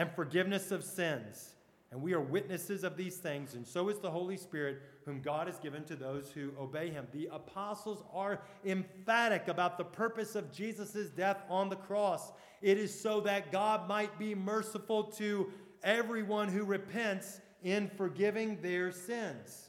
[0.00, 1.50] and forgiveness of sins.
[1.92, 5.46] And we are witnesses of these things, and so is the Holy Spirit, whom God
[5.46, 7.06] has given to those who obey him.
[7.12, 12.32] The apostles are emphatic about the purpose of Jesus' death on the cross.
[12.62, 18.92] It is so that God might be merciful to everyone who repents in forgiving their
[18.92, 19.68] sins.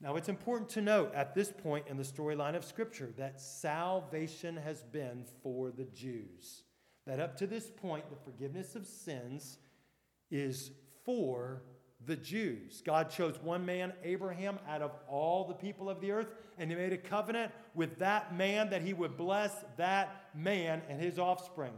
[0.00, 4.56] Now, it's important to note at this point in the storyline of Scripture that salvation
[4.56, 6.62] has been for the Jews
[7.06, 9.58] that up to this point, the forgiveness of sins
[10.30, 10.72] is
[11.04, 11.62] for
[12.04, 12.82] the Jews.
[12.84, 16.76] God chose one man, Abraham, out of all the people of the earth, and he
[16.76, 21.72] made a covenant with that man that he would bless that man and his offspring.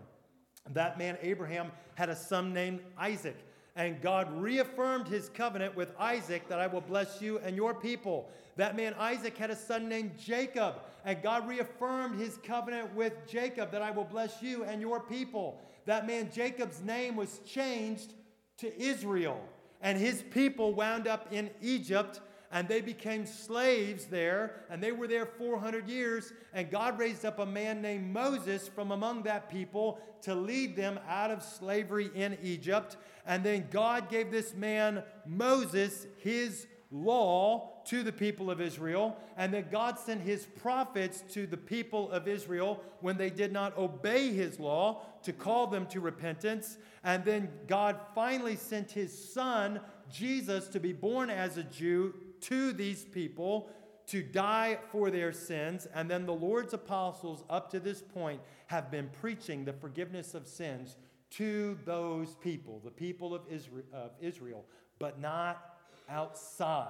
[0.71, 3.37] That man, Abraham, had a son named Isaac.
[3.79, 8.29] And God reaffirmed his covenant with Isaac that I will bless you and your people.
[8.57, 13.71] That man Isaac had a son named Jacob, and God reaffirmed his covenant with Jacob
[13.71, 15.61] that I will bless you and your people.
[15.87, 18.15] That man Jacob's name was changed
[18.57, 19.41] to Israel,
[19.81, 25.07] and his people wound up in Egypt and they became slaves there, and they were
[25.07, 26.33] there 400 years.
[26.55, 30.99] And God raised up a man named Moses from among that people to lead them
[31.07, 32.97] out of slavery in Egypt.
[33.27, 39.53] And then God gave this man, Moses, his law to the people of Israel, and
[39.53, 44.33] then God sent his prophets to the people of Israel when they did not obey
[44.33, 46.79] his law to call them to repentance.
[47.05, 49.81] And then God finally sent his son,
[50.11, 53.71] Jesus, to be born as a Jew to these people
[54.07, 55.87] to die for their sins.
[55.95, 60.47] And then the Lord's apostles, up to this point, have been preaching the forgiveness of
[60.47, 60.97] sins
[61.31, 64.65] to those people, the people of Israel, of Israel
[64.99, 65.77] but not
[66.09, 66.89] outside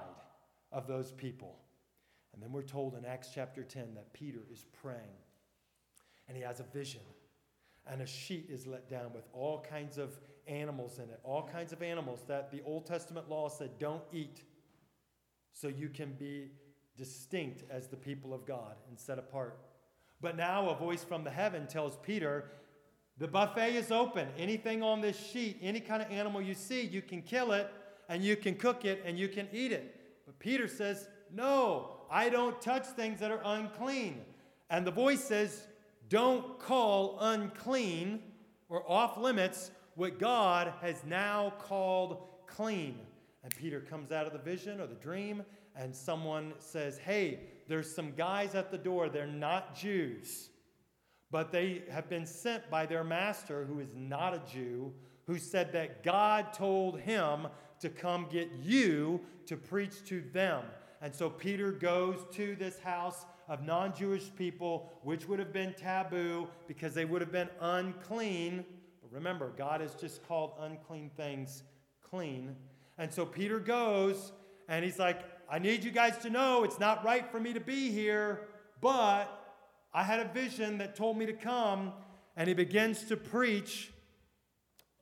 [0.72, 1.56] of those people.
[2.32, 5.18] And then we're told in Acts chapter 10 that Peter is praying
[6.26, 7.00] and he has a vision.
[7.90, 11.72] And a sheet is let down with all kinds of animals in it, all kinds
[11.72, 14.42] of animals that the Old Testament law said don't eat,
[15.60, 16.50] so you can be
[16.96, 19.58] distinct as the people of God and set apart.
[20.20, 22.50] But now a voice from the heaven tells Peter,
[23.18, 24.28] the buffet is open.
[24.38, 27.70] Anything on this sheet, any kind of animal you see, you can kill it
[28.08, 29.94] and you can cook it and you can eat it.
[30.26, 34.20] But Peter says, No, I don't touch things that are unclean.
[34.70, 35.66] And the voice says,
[36.08, 38.22] Don't call unclean
[38.68, 42.98] or off limits what God has now called clean.
[43.48, 45.42] And Peter comes out of the vision or the dream,
[45.74, 49.08] and someone says, Hey, there's some guys at the door.
[49.08, 50.50] They're not Jews,
[51.30, 54.92] but they have been sent by their master, who is not a Jew,
[55.26, 57.48] who said that God told him
[57.80, 60.64] to come get you to preach to them.
[61.00, 65.72] And so Peter goes to this house of non Jewish people, which would have been
[65.72, 68.62] taboo because they would have been unclean.
[69.00, 71.62] But remember, God has just called unclean things
[72.02, 72.54] clean.
[72.98, 74.32] And so Peter goes
[74.68, 77.60] and he's like, I need you guys to know it's not right for me to
[77.60, 78.48] be here,
[78.80, 79.26] but
[79.94, 81.92] I had a vision that told me to come.
[82.36, 83.90] And he begins to preach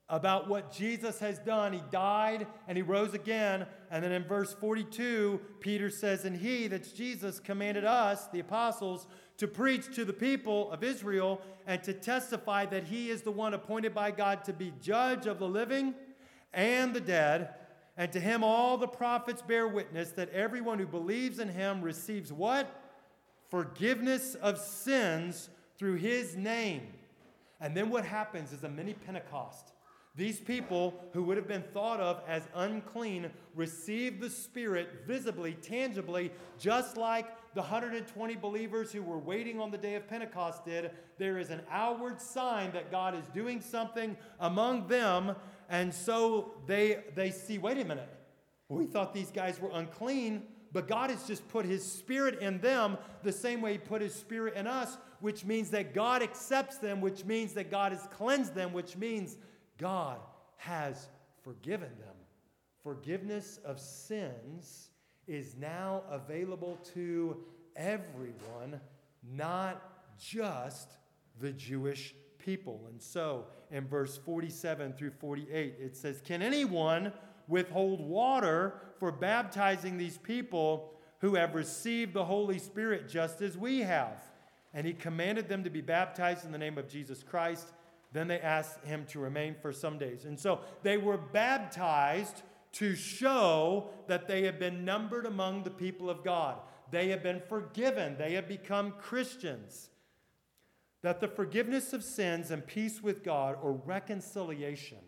[0.08, 1.72] about what Jesus has done.
[1.72, 3.66] He died and he rose again.
[3.90, 9.06] And then in verse 42, Peter says, And he, that's Jesus, commanded us, the apostles,
[9.38, 13.52] to preach to the people of Israel and to testify that he is the one
[13.52, 15.94] appointed by God to be judge of the living
[16.54, 17.50] and the dead.
[17.96, 22.32] And to him all the prophets bear witness that everyone who believes in him receives
[22.32, 22.82] what?
[23.48, 26.82] Forgiveness of sins through his name.
[27.60, 29.72] And then what happens is a mini Pentecost.
[30.16, 36.32] These people who would have been thought of as unclean receive the Spirit visibly, tangibly,
[36.58, 40.90] just like the 120 believers who were waiting on the day of Pentecost did.
[41.18, 45.36] There is an outward sign that God is doing something among them,
[45.68, 48.08] and so they, they see wait a minute,
[48.68, 50.42] we thought these guys were unclean,
[50.72, 54.14] but God has just put His Spirit in them the same way He put His
[54.14, 58.54] Spirit in us, which means that God accepts them, which means that God has cleansed
[58.54, 59.36] them, which means
[59.78, 60.18] God
[60.56, 61.08] has
[61.42, 62.14] forgiven them.
[62.82, 64.90] Forgiveness of sins
[65.26, 67.36] is now available to
[67.74, 68.80] everyone,
[69.34, 69.82] not
[70.18, 70.90] just
[71.40, 72.14] the Jewish
[72.46, 72.86] people.
[72.88, 77.12] And so in verse 47 through 48, it says, Can anyone
[77.48, 83.80] withhold water for baptizing these people who have received the Holy Spirit just as we
[83.80, 84.22] have?
[84.72, 87.72] And he commanded them to be baptized in the name of Jesus Christ.
[88.12, 90.24] Then they asked him to remain for some days.
[90.24, 92.42] And so they were baptized
[92.72, 96.58] to show that they had been numbered among the people of God.
[96.90, 98.16] They had been forgiven.
[98.16, 99.90] They had become Christians.
[101.06, 104.98] That the forgiveness of sins and peace with God or reconciliation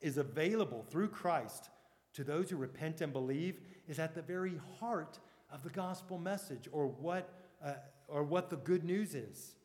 [0.00, 1.68] is available through Christ
[2.14, 5.18] to those who repent and believe is at the very heart
[5.52, 7.74] of the gospel message or what, uh,
[8.08, 9.56] or what the good news is.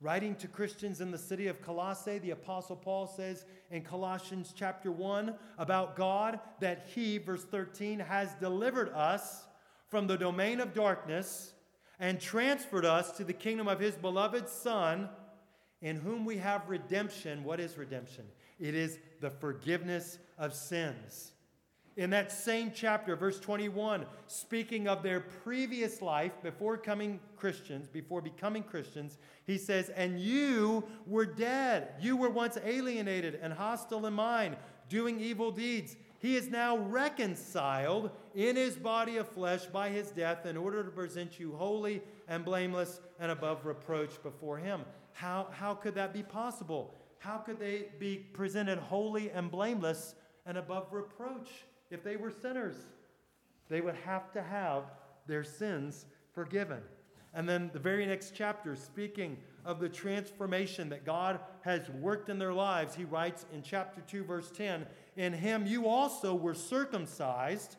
[0.00, 4.90] Writing to Christians in the city of Colossae, the Apostle Paul says in Colossians chapter
[4.90, 9.48] 1 about God that he, verse 13, has delivered us
[9.86, 11.52] from the domain of darkness
[11.98, 15.08] and transferred us to the kingdom of his beloved Son,
[15.80, 17.44] in whom we have redemption.
[17.44, 18.24] What is redemption?
[18.58, 21.32] It is the forgiveness of sins
[21.98, 28.22] in that same chapter, verse 21, speaking of their previous life before coming Christians, before
[28.22, 31.94] becoming Christians, he says, And you were dead.
[32.00, 34.56] You were once alienated and hostile in mind,
[34.88, 35.96] doing evil deeds.
[36.18, 40.90] He is now reconciled in his body of flesh by his death in order to
[40.90, 44.82] present you holy and blameless and above reproach before him.
[45.12, 46.94] How, how could that be possible?
[47.18, 50.14] How could they be presented holy and blameless
[50.44, 51.48] and above reproach?
[51.90, 52.76] if they were sinners.
[53.68, 54.84] They would have to have
[55.26, 56.80] their sins forgiven.
[57.34, 62.38] And then the very next chapter, speaking of the transformation that God has worked in
[62.38, 64.86] their lives, he writes in chapter 2, verse 10
[65.18, 67.74] In him you also were circumcised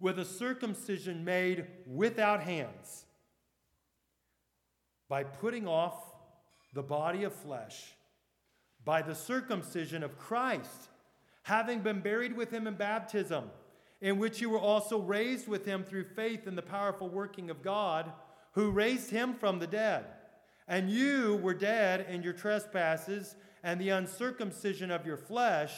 [0.00, 3.04] with a circumcision made without hands,
[5.08, 5.94] by putting off
[6.72, 7.92] the body of flesh,
[8.84, 10.88] by the circumcision of Christ
[11.44, 13.44] having been buried with him in baptism,
[14.00, 17.62] in which you were also raised with him through faith in the powerful working of
[17.62, 18.10] God,
[18.54, 20.06] who raised him from the dead.
[20.66, 25.72] And you were dead in your trespasses and the uncircumcision of your flesh,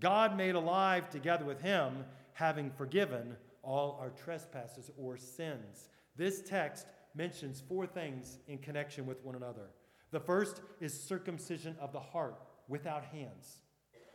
[0.00, 5.88] God made alive together with him, having forgiven all our trespasses or sins.
[6.16, 9.70] This text mentions four things in connection with one another.
[10.10, 13.62] The first is circumcision of the heart without hands.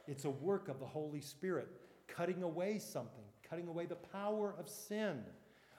[0.08, 1.68] It's a work of the Holy Spirit,
[2.08, 5.24] cutting away something, cutting away the power of sin.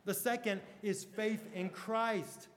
[0.05, 2.49] The second is faith in Christ.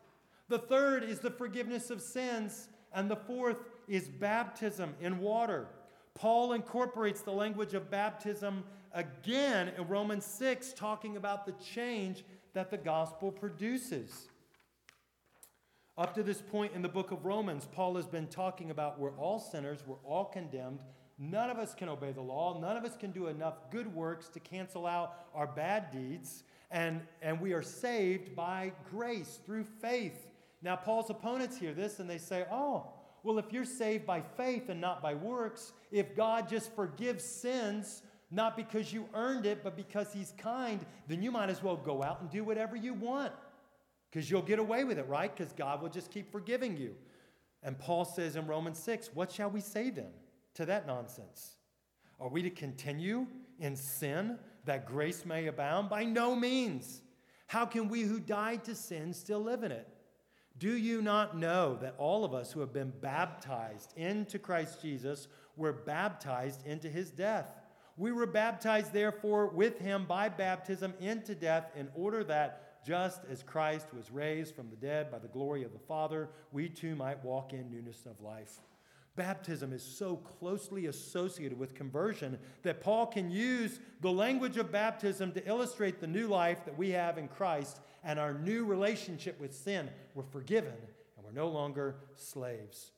[0.48, 2.70] The third is the forgiveness of sins.
[2.94, 5.68] And the fourth is baptism in water.
[6.16, 8.64] Paul incorporates the language of baptism
[8.94, 14.30] again in Romans 6, talking about the change that the gospel produces.
[15.98, 19.18] Up to this point in the book of Romans, Paul has been talking about we're
[19.18, 20.80] all sinners, we're all condemned,
[21.18, 22.60] None of us can obey the law.
[22.60, 26.44] None of us can do enough good works to cancel out our bad deeds.
[26.72, 30.28] And, and we are saved by grace through faith.
[30.62, 32.88] Now, Paul's opponents hear this and they say, oh,
[33.26, 38.04] well, if you're saved by faith and not by works, if God just forgives sins,
[38.30, 42.04] not because you earned it, but because He's kind, then you might as well go
[42.04, 43.34] out and do whatever you want
[44.12, 45.36] because you'll get away with it, right?
[45.36, 46.96] Because God will just keep forgiving you.
[47.64, 50.12] And Paul says in Romans 6, What shall we say then
[50.54, 51.58] to that nonsense?
[52.20, 53.26] Are we to continue
[53.60, 55.90] in sin that grace may abound?
[55.90, 57.02] By no means.
[57.48, 59.88] How can we who died to sin still live in it?
[60.58, 65.28] Do you not know that all of us who have been baptized into Christ Jesus
[65.58, 67.52] were baptized into his death?
[67.98, 73.42] We were baptized, therefore, with him by baptism into death, in order that just as
[73.42, 77.24] Christ was raised from the dead by the glory of the Father, we too might
[77.24, 78.60] walk in newness of life.
[79.16, 85.32] Baptism is so closely associated with conversion that Paul can use the language of baptism
[85.32, 89.56] to illustrate the new life that we have in Christ and our new relationship with
[89.56, 89.90] sin.
[90.16, 90.74] We're forgiven
[91.16, 92.92] and we're no longer slaves.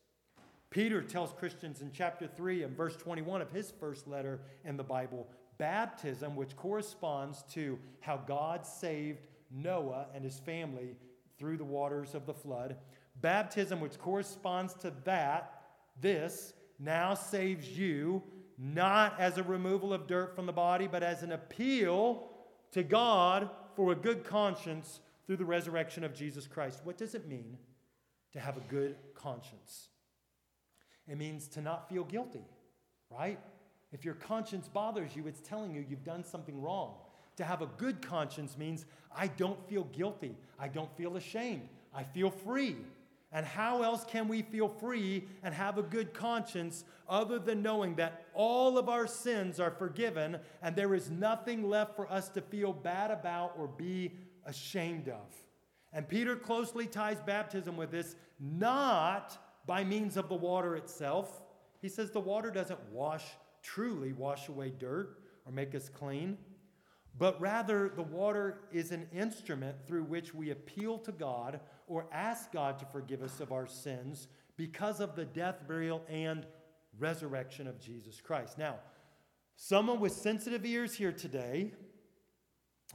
[0.70, 4.84] Peter tells Christians in chapter 3 and verse 21 of his first letter in the
[4.84, 9.20] Bible baptism, which corresponds to how God saved
[9.51, 10.95] Noah and his family
[11.38, 12.76] through the waters of the flood.
[13.22, 15.57] Baptism, which corresponds to that,
[16.01, 18.21] this now saves you,
[18.57, 22.29] not as a removal of dirt from the body, but as an appeal
[22.71, 26.81] to God for a good conscience through the resurrection of Jesus Christ.
[26.83, 27.57] What does it mean
[28.33, 29.89] to have a good conscience?
[31.07, 32.45] It means to not feel guilty,
[33.11, 33.39] right?
[33.91, 36.95] If your conscience bothers you, it's telling you you've done something wrong.
[37.37, 38.85] To have a good conscience means
[39.15, 40.35] I don't feel guilty.
[40.59, 41.69] I don't feel ashamed.
[41.93, 42.75] I feel free.
[43.32, 47.95] And how else can we feel free and have a good conscience other than knowing
[47.95, 52.41] that all of our sins are forgiven and there is nothing left for us to
[52.41, 54.13] feel bad about or be
[54.45, 55.36] ashamed of?
[55.91, 61.41] And Peter closely ties baptism with this, not by means of the water itself.
[61.82, 63.25] He says the water doesn't wash,
[63.61, 66.38] truly wash away dirt or make us clean
[67.17, 72.51] but rather the water is an instrument through which we appeal to God or ask
[72.51, 74.27] God to forgive us of our sins
[74.57, 76.45] because of the death, burial, and
[76.99, 78.57] resurrection of Jesus Christ.
[78.57, 78.75] Now,
[79.55, 81.71] someone with sensitive ears here today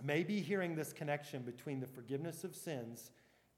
[0.02, 3.10] may be hearing this connection between the forgiveness of sins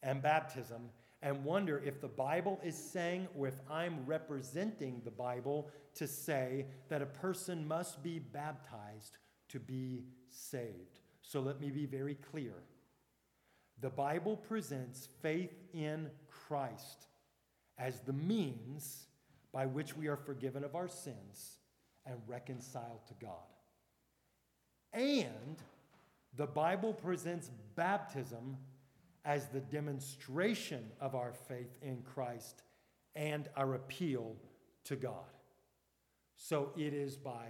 [0.02, 0.90] and baptism
[1.22, 6.66] and wonder if the Bible is saying or if I'm representing the Bible to say
[6.88, 9.16] that a person must be baptized
[9.48, 11.00] to be saved.
[11.22, 12.52] So let me be very clear.
[13.84, 17.06] The Bible presents faith in Christ
[17.76, 19.08] as the means
[19.52, 21.58] by which we are forgiven of our sins
[22.06, 23.44] and reconciled to God.
[24.94, 25.58] And
[26.34, 28.56] the Bible presents baptism
[29.26, 32.62] as the demonstration of our faith in Christ
[33.14, 34.34] and our appeal
[34.84, 35.28] to God.
[36.36, 37.48] So it is by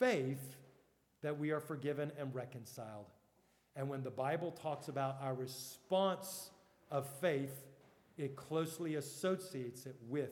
[0.00, 0.56] faith
[1.22, 3.13] that we are forgiven and reconciled.
[3.76, 6.50] And when the Bible talks about our response
[6.90, 7.64] of faith,
[8.16, 10.30] it closely associates it with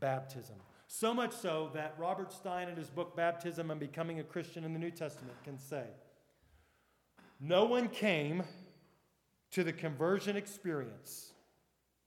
[0.00, 0.56] baptism.
[0.86, 4.72] So much so that Robert Stein, in his book Baptism and Becoming a Christian in
[4.72, 5.84] the New Testament, can say
[7.40, 8.42] No one came
[9.50, 11.32] to the conversion experience,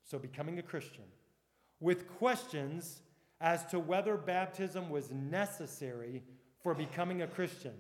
[0.04, 1.04] so becoming a Christian,
[1.80, 3.02] with questions
[3.40, 6.24] as to whether baptism was necessary
[6.64, 7.74] for becoming a Christian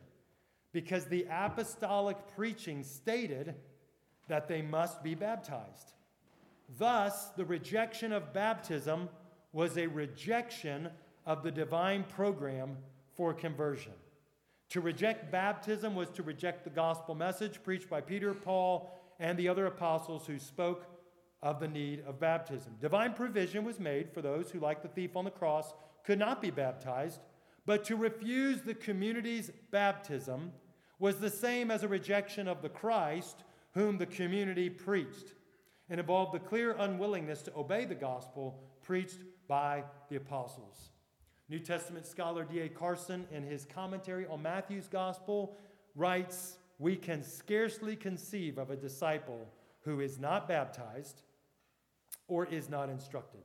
[0.73, 3.55] because the apostolic preaching stated
[4.27, 5.93] that they must be baptized.
[6.77, 9.09] Thus, the rejection of baptism
[9.51, 10.89] was a rejection
[11.25, 12.77] of the divine program
[13.15, 13.93] for conversion.
[14.69, 19.49] To reject baptism was to reject the gospel message preached by Peter, Paul, and the
[19.49, 20.85] other apostles who spoke
[21.43, 22.75] of the need of baptism.
[22.79, 25.73] Divine provision was made for those who, like the thief on the cross,
[26.05, 27.19] could not be baptized,
[27.65, 30.51] but to refuse the community's baptism
[31.01, 33.43] was the same as a rejection of the Christ
[33.73, 35.33] whom the community preached
[35.89, 40.91] and involved the clear unwillingness to obey the gospel preached by the apostles.
[41.49, 42.69] New Testament scholar D.A.
[42.69, 45.57] Carson, in his commentary on Matthew's gospel,
[45.95, 49.47] writes We can scarcely conceive of a disciple
[49.81, 51.23] who is not baptized
[52.27, 53.41] or is not instructed.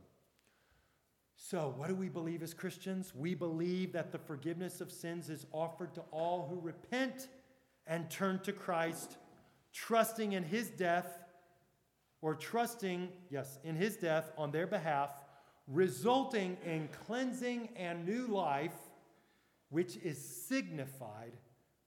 [1.36, 3.14] So, what do we believe as Christians?
[3.14, 7.28] We believe that the forgiveness of sins is offered to all who repent
[7.86, 9.16] and turn to Christ,
[9.72, 11.18] trusting in his death
[12.20, 15.10] or trusting, yes, in his death on their behalf,
[15.68, 18.74] resulting in cleansing and new life
[19.68, 21.32] which is signified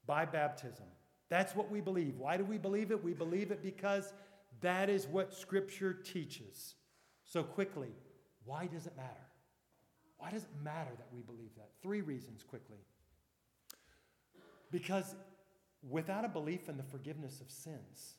[0.06, 0.86] by baptism.
[1.28, 2.16] That's what we believe.
[2.18, 3.02] Why do we believe it?
[3.02, 4.12] We believe it because
[4.60, 6.74] that is what Scripture teaches.
[7.24, 7.94] So, quickly,
[8.44, 9.26] why does it matter?
[10.18, 11.70] Why does it matter that we believe that?
[11.82, 12.80] Three reasons, quickly.
[14.70, 15.14] Because
[15.88, 18.14] without a belief in the forgiveness of sins,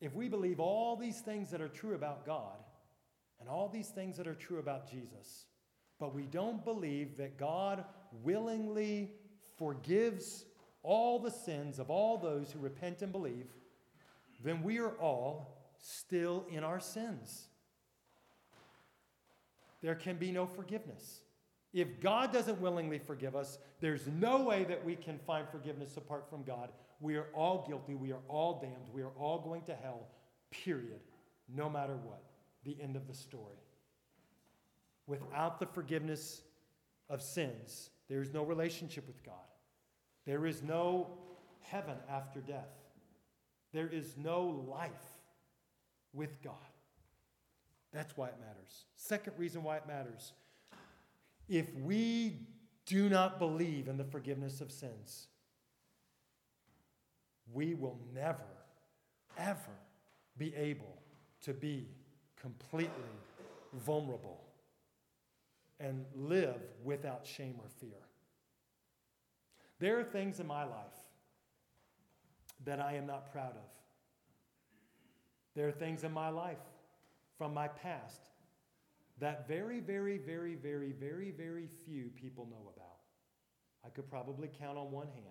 [0.00, 2.58] if we believe all these things that are true about God
[3.40, 5.46] and all these things that are true about Jesus,
[5.98, 7.84] but we don't believe that God
[8.22, 9.12] willingly
[9.56, 10.44] forgives
[10.82, 13.46] all the sins of all those who repent and believe,
[14.42, 17.46] then we are all still in our sins.
[19.82, 21.20] There can be no forgiveness.
[21.72, 26.28] If God doesn't willingly forgive us, there's no way that we can find forgiveness apart
[26.28, 26.70] from God.
[27.00, 27.94] We are all guilty.
[27.94, 28.92] We are all damned.
[28.92, 30.06] We are all going to hell,
[30.50, 31.00] period,
[31.48, 32.22] no matter what.
[32.64, 33.56] The end of the story.
[35.06, 36.42] Without the forgiveness
[37.08, 39.34] of sins, there is no relationship with God.
[40.26, 41.08] There is no
[41.60, 42.68] heaven after death.
[43.72, 44.90] There is no life
[46.12, 46.54] with God.
[47.92, 48.84] That's why it matters.
[48.94, 50.32] Second reason why it matters
[51.48, 52.46] if we
[52.86, 55.26] do not believe in the forgiveness of sins,
[57.52, 58.40] we will never,
[59.38, 59.78] ever
[60.38, 60.98] be able
[61.42, 61.88] to be
[62.40, 62.90] completely
[63.72, 64.40] vulnerable
[65.80, 67.98] and live without shame or fear.
[69.78, 70.98] There are things in my life
[72.64, 73.70] that I am not proud of.
[75.54, 76.62] There are things in my life
[77.36, 78.31] from my past
[79.18, 82.98] that very, very, very, very, very, very few people know about.
[83.84, 85.26] I could probably count on one hand.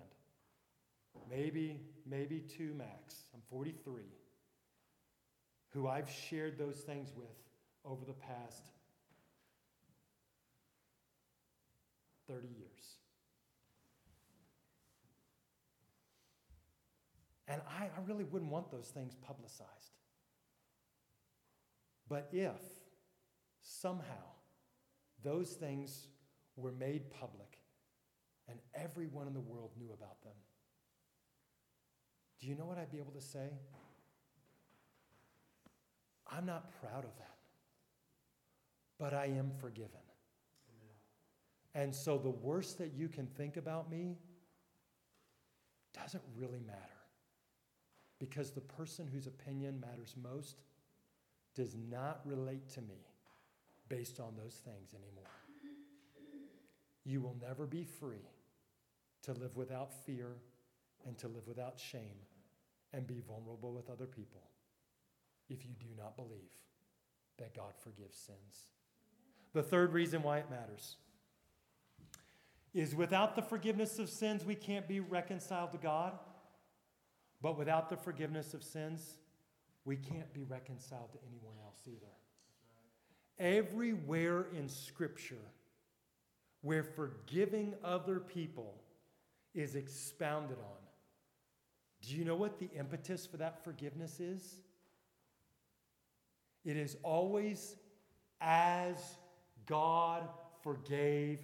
[1.30, 3.24] Maybe, maybe two max.
[3.34, 4.04] I'm 43.
[5.70, 7.28] Who I've shared those things with
[7.86, 8.70] over the past
[12.28, 12.96] 30 years.
[17.48, 19.68] And I, I really wouldn't want those things publicized.
[22.08, 22.62] But if
[23.80, 24.26] somehow
[25.24, 26.08] those things
[26.56, 27.60] were made public
[28.50, 30.34] and everyone in the world knew about them,
[32.40, 33.50] do you know what I'd be able to say?
[36.30, 37.38] I'm not proud of that,
[39.00, 40.00] but I am forgiven.
[41.74, 44.18] And so the worst that you can think about me
[45.94, 46.80] doesn't really matter.
[48.20, 50.62] Because the person whose opinion matters most
[51.56, 53.11] does not relate to me
[53.92, 55.30] based on those things anymore.
[57.04, 58.30] You will never be free
[59.24, 60.38] to live without fear
[61.06, 62.16] and to live without shame
[62.94, 64.44] and be vulnerable with other people
[65.50, 66.54] if you do not believe
[67.38, 68.70] that God forgives sins.
[69.54, 70.96] The third reason why it matters
[72.74, 76.14] is without the forgiveness of sins, we can't be reconciled to God.
[77.42, 79.18] But without the forgiveness of sins,
[79.84, 82.21] we can't be reconciled to anyone else either.
[83.40, 85.36] Everywhere in Scripture
[86.62, 88.76] where forgiving other people
[89.54, 90.82] is expounded on,
[92.02, 94.56] do you know what the impetus for that forgiveness is?
[96.64, 97.76] It is always
[98.40, 98.98] as
[99.66, 100.28] God
[100.64, 101.40] forgave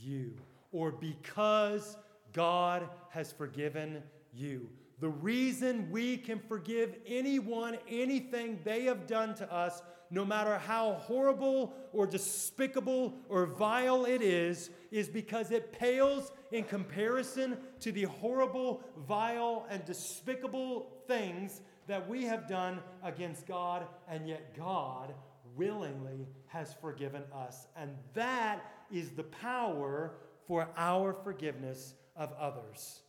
[0.00, 0.34] you,
[0.72, 1.96] or because
[2.32, 4.68] God has forgiven you.
[5.00, 10.94] The reason we can forgive anyone anything they have done to us, no matter how
[10.94, 18.04] horrible or despicable or vile it is, is because it pales in comparison to the
[18.04, 25.14] horrible, vile, and despicable things that we have done against God, and yet God
[25.56, 27.66] willingly has forgiven us.
[27.76, 30.14] And that is the power
[30.46, 33.02] for our forgiveness of others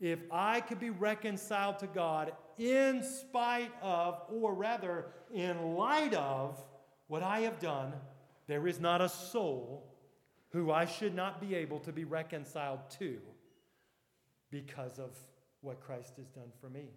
[0.00, 6.62] if I could be reconciled to God in spite of, or rather, in light of
[7.06, 7.94] what I have done,
[8.48, 9.96] there is not a soul
[10.50, 13.18] who I should not be able to be reconciled to
[14.50, 15.16] because of
[15.62, 16.90] what Christ has done for me.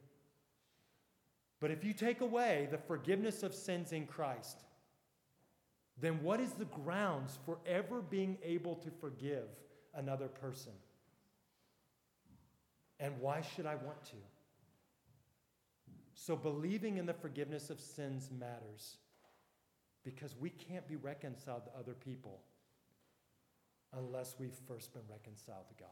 [1.62, 4.66] But if you take away the forgiveness of sins in Christ,
[6.02, 9.48] then what is the grounds for ever being able to forgive
[9.96, 10.74] another person?
[13.00, 14.18] And why should I want to?
[16.16, 18.98] So, believing in the forgiveness of sins matters
[20.04, 22.42] because we can't be reconciled to other people
[23.98, 25.90] unless we've first been reconciled to God.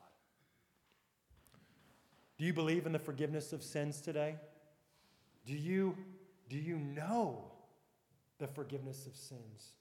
[2.37, 4.35] Do you believe in the forgiveness of sins today?
[5.45, 5.95] Do you,
[6.49, 7.51] do you know
[8.39, 9.73] the forgiveness of sins?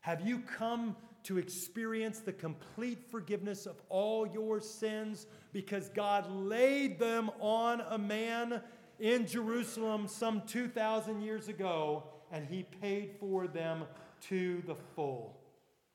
[0.00, 6.98] Have you come to experience the complete forgiveness of all your sins because God laid
[6.98, 8.60] them on a man
[9.00, 13.84] in Jerusalem some 2,000 years ago and he paid for them
[14.28, 15.40] to the full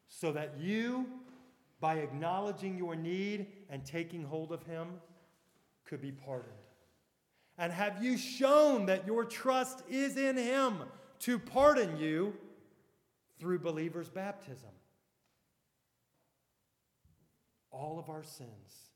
[0.08, 1.06] so that you,
[1.80, 4.88] by acknowledging your need and taking hold of him,
[5.86, 6.54] could be pardoned?
[7.58, 10.84] And have you shown that your trust is in him
[11.20, 12.34] to pardon you
[13.39, 14.70] through believers' baptism?
[17.72, 18.91] all of our sins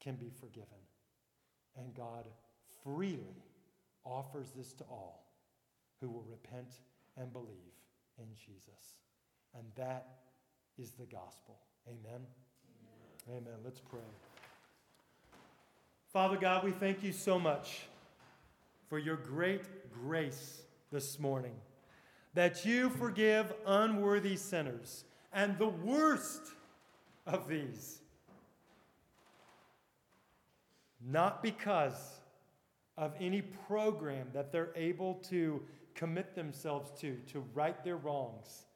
[0.00, 0.66] can be forgiven.
[1.76, 2.24] And God
[2.86, 3.42] freely
[4.04, 5.24] offers this to all
[6.00, 6.74] who will repent
[7.16, 7.74] and believe
[8.18, 8.94] in Jesus.
[9.54, 10.06] And that
[10.78, 11.58] is the gospel.
[11.88, 12.20] Amen.
[13.28, 13.38] Amen.
[13.38, 13.58] Amen.
[13.64, 14.00] Let's pray.
[16.12, 17.80] Father God, we thank you so much
[18.88, 19.62] for your great
[19.92, 20.62] grace
[20.92, 21.54] this morning
[22.34, 25.04] that you forgive unworthy sinners.
[25.32, 26.42] And the worst
[27.26, 28.00] of these
[31.08, 32.20] not because
[32.98, 35.62] of any program that they're able to
[35.94, 38.66] commit themselves to, to right their wrongs,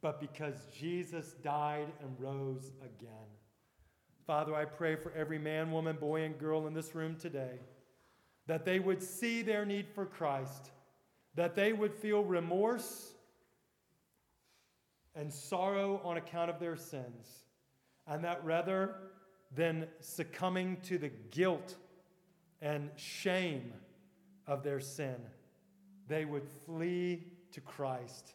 [0.00, 3.28] but because Jesus died and rose again.
[4.26, 7.60] Father, I pray for every man, woman, boy, and girl in this room today
[8.46, 10.70] that they would see their need for Christ,
[11.34, 13.12] that they would feel remorse
[15.16, 17.44] and sorrow on account of their sins,
[18.06, 18.94] and that rather
[19.54, 21.74] than succumbing to the guilt
[22.66, 23.72] and shame
[24.48, 25.14] of their sin,
[26.08, 28.34] they would flee to Christ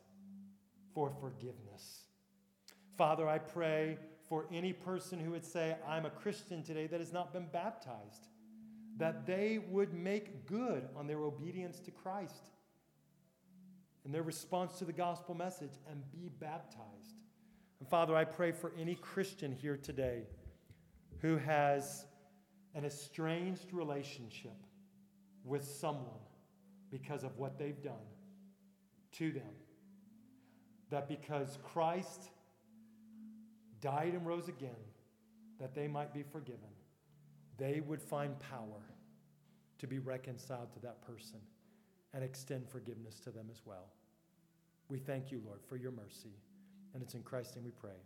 [0.93, 2.05] for forgiveness.
[2.97, 3.97] Father, I pray
[4.29, 8.27] for any person who would say, I'm a Christian today that has not been baptized,
[8.95, 12.51] that they would make good on their obedience to Christ
[14.05, 17.17] and their response to the gospel message and be baptized.
[17.82, 20.23] And Father, I pray for any Christian here today
[21.19, 22.05] who has
[22.76, 24.57] an estranged relationship
[25.43, 26.26] with someone
[26.89, 27.93] because of what they've done
[29.13, 29.53] to them.
[30.89, 32.30] That because Christ
[33.80, 34.69] died and rose again,
[35.59, 36.69] that they might be forgiven,
[37.57, 38.82] they would find power
[39.80, 41.39] to be reconciled to that person
[42.13, 43.88] and extend forgiveness to them as well.
[44.89, 46.36] We thank you, Lord, for your mercy.
[46.93, 47.97] And it's in Christ's name we pray.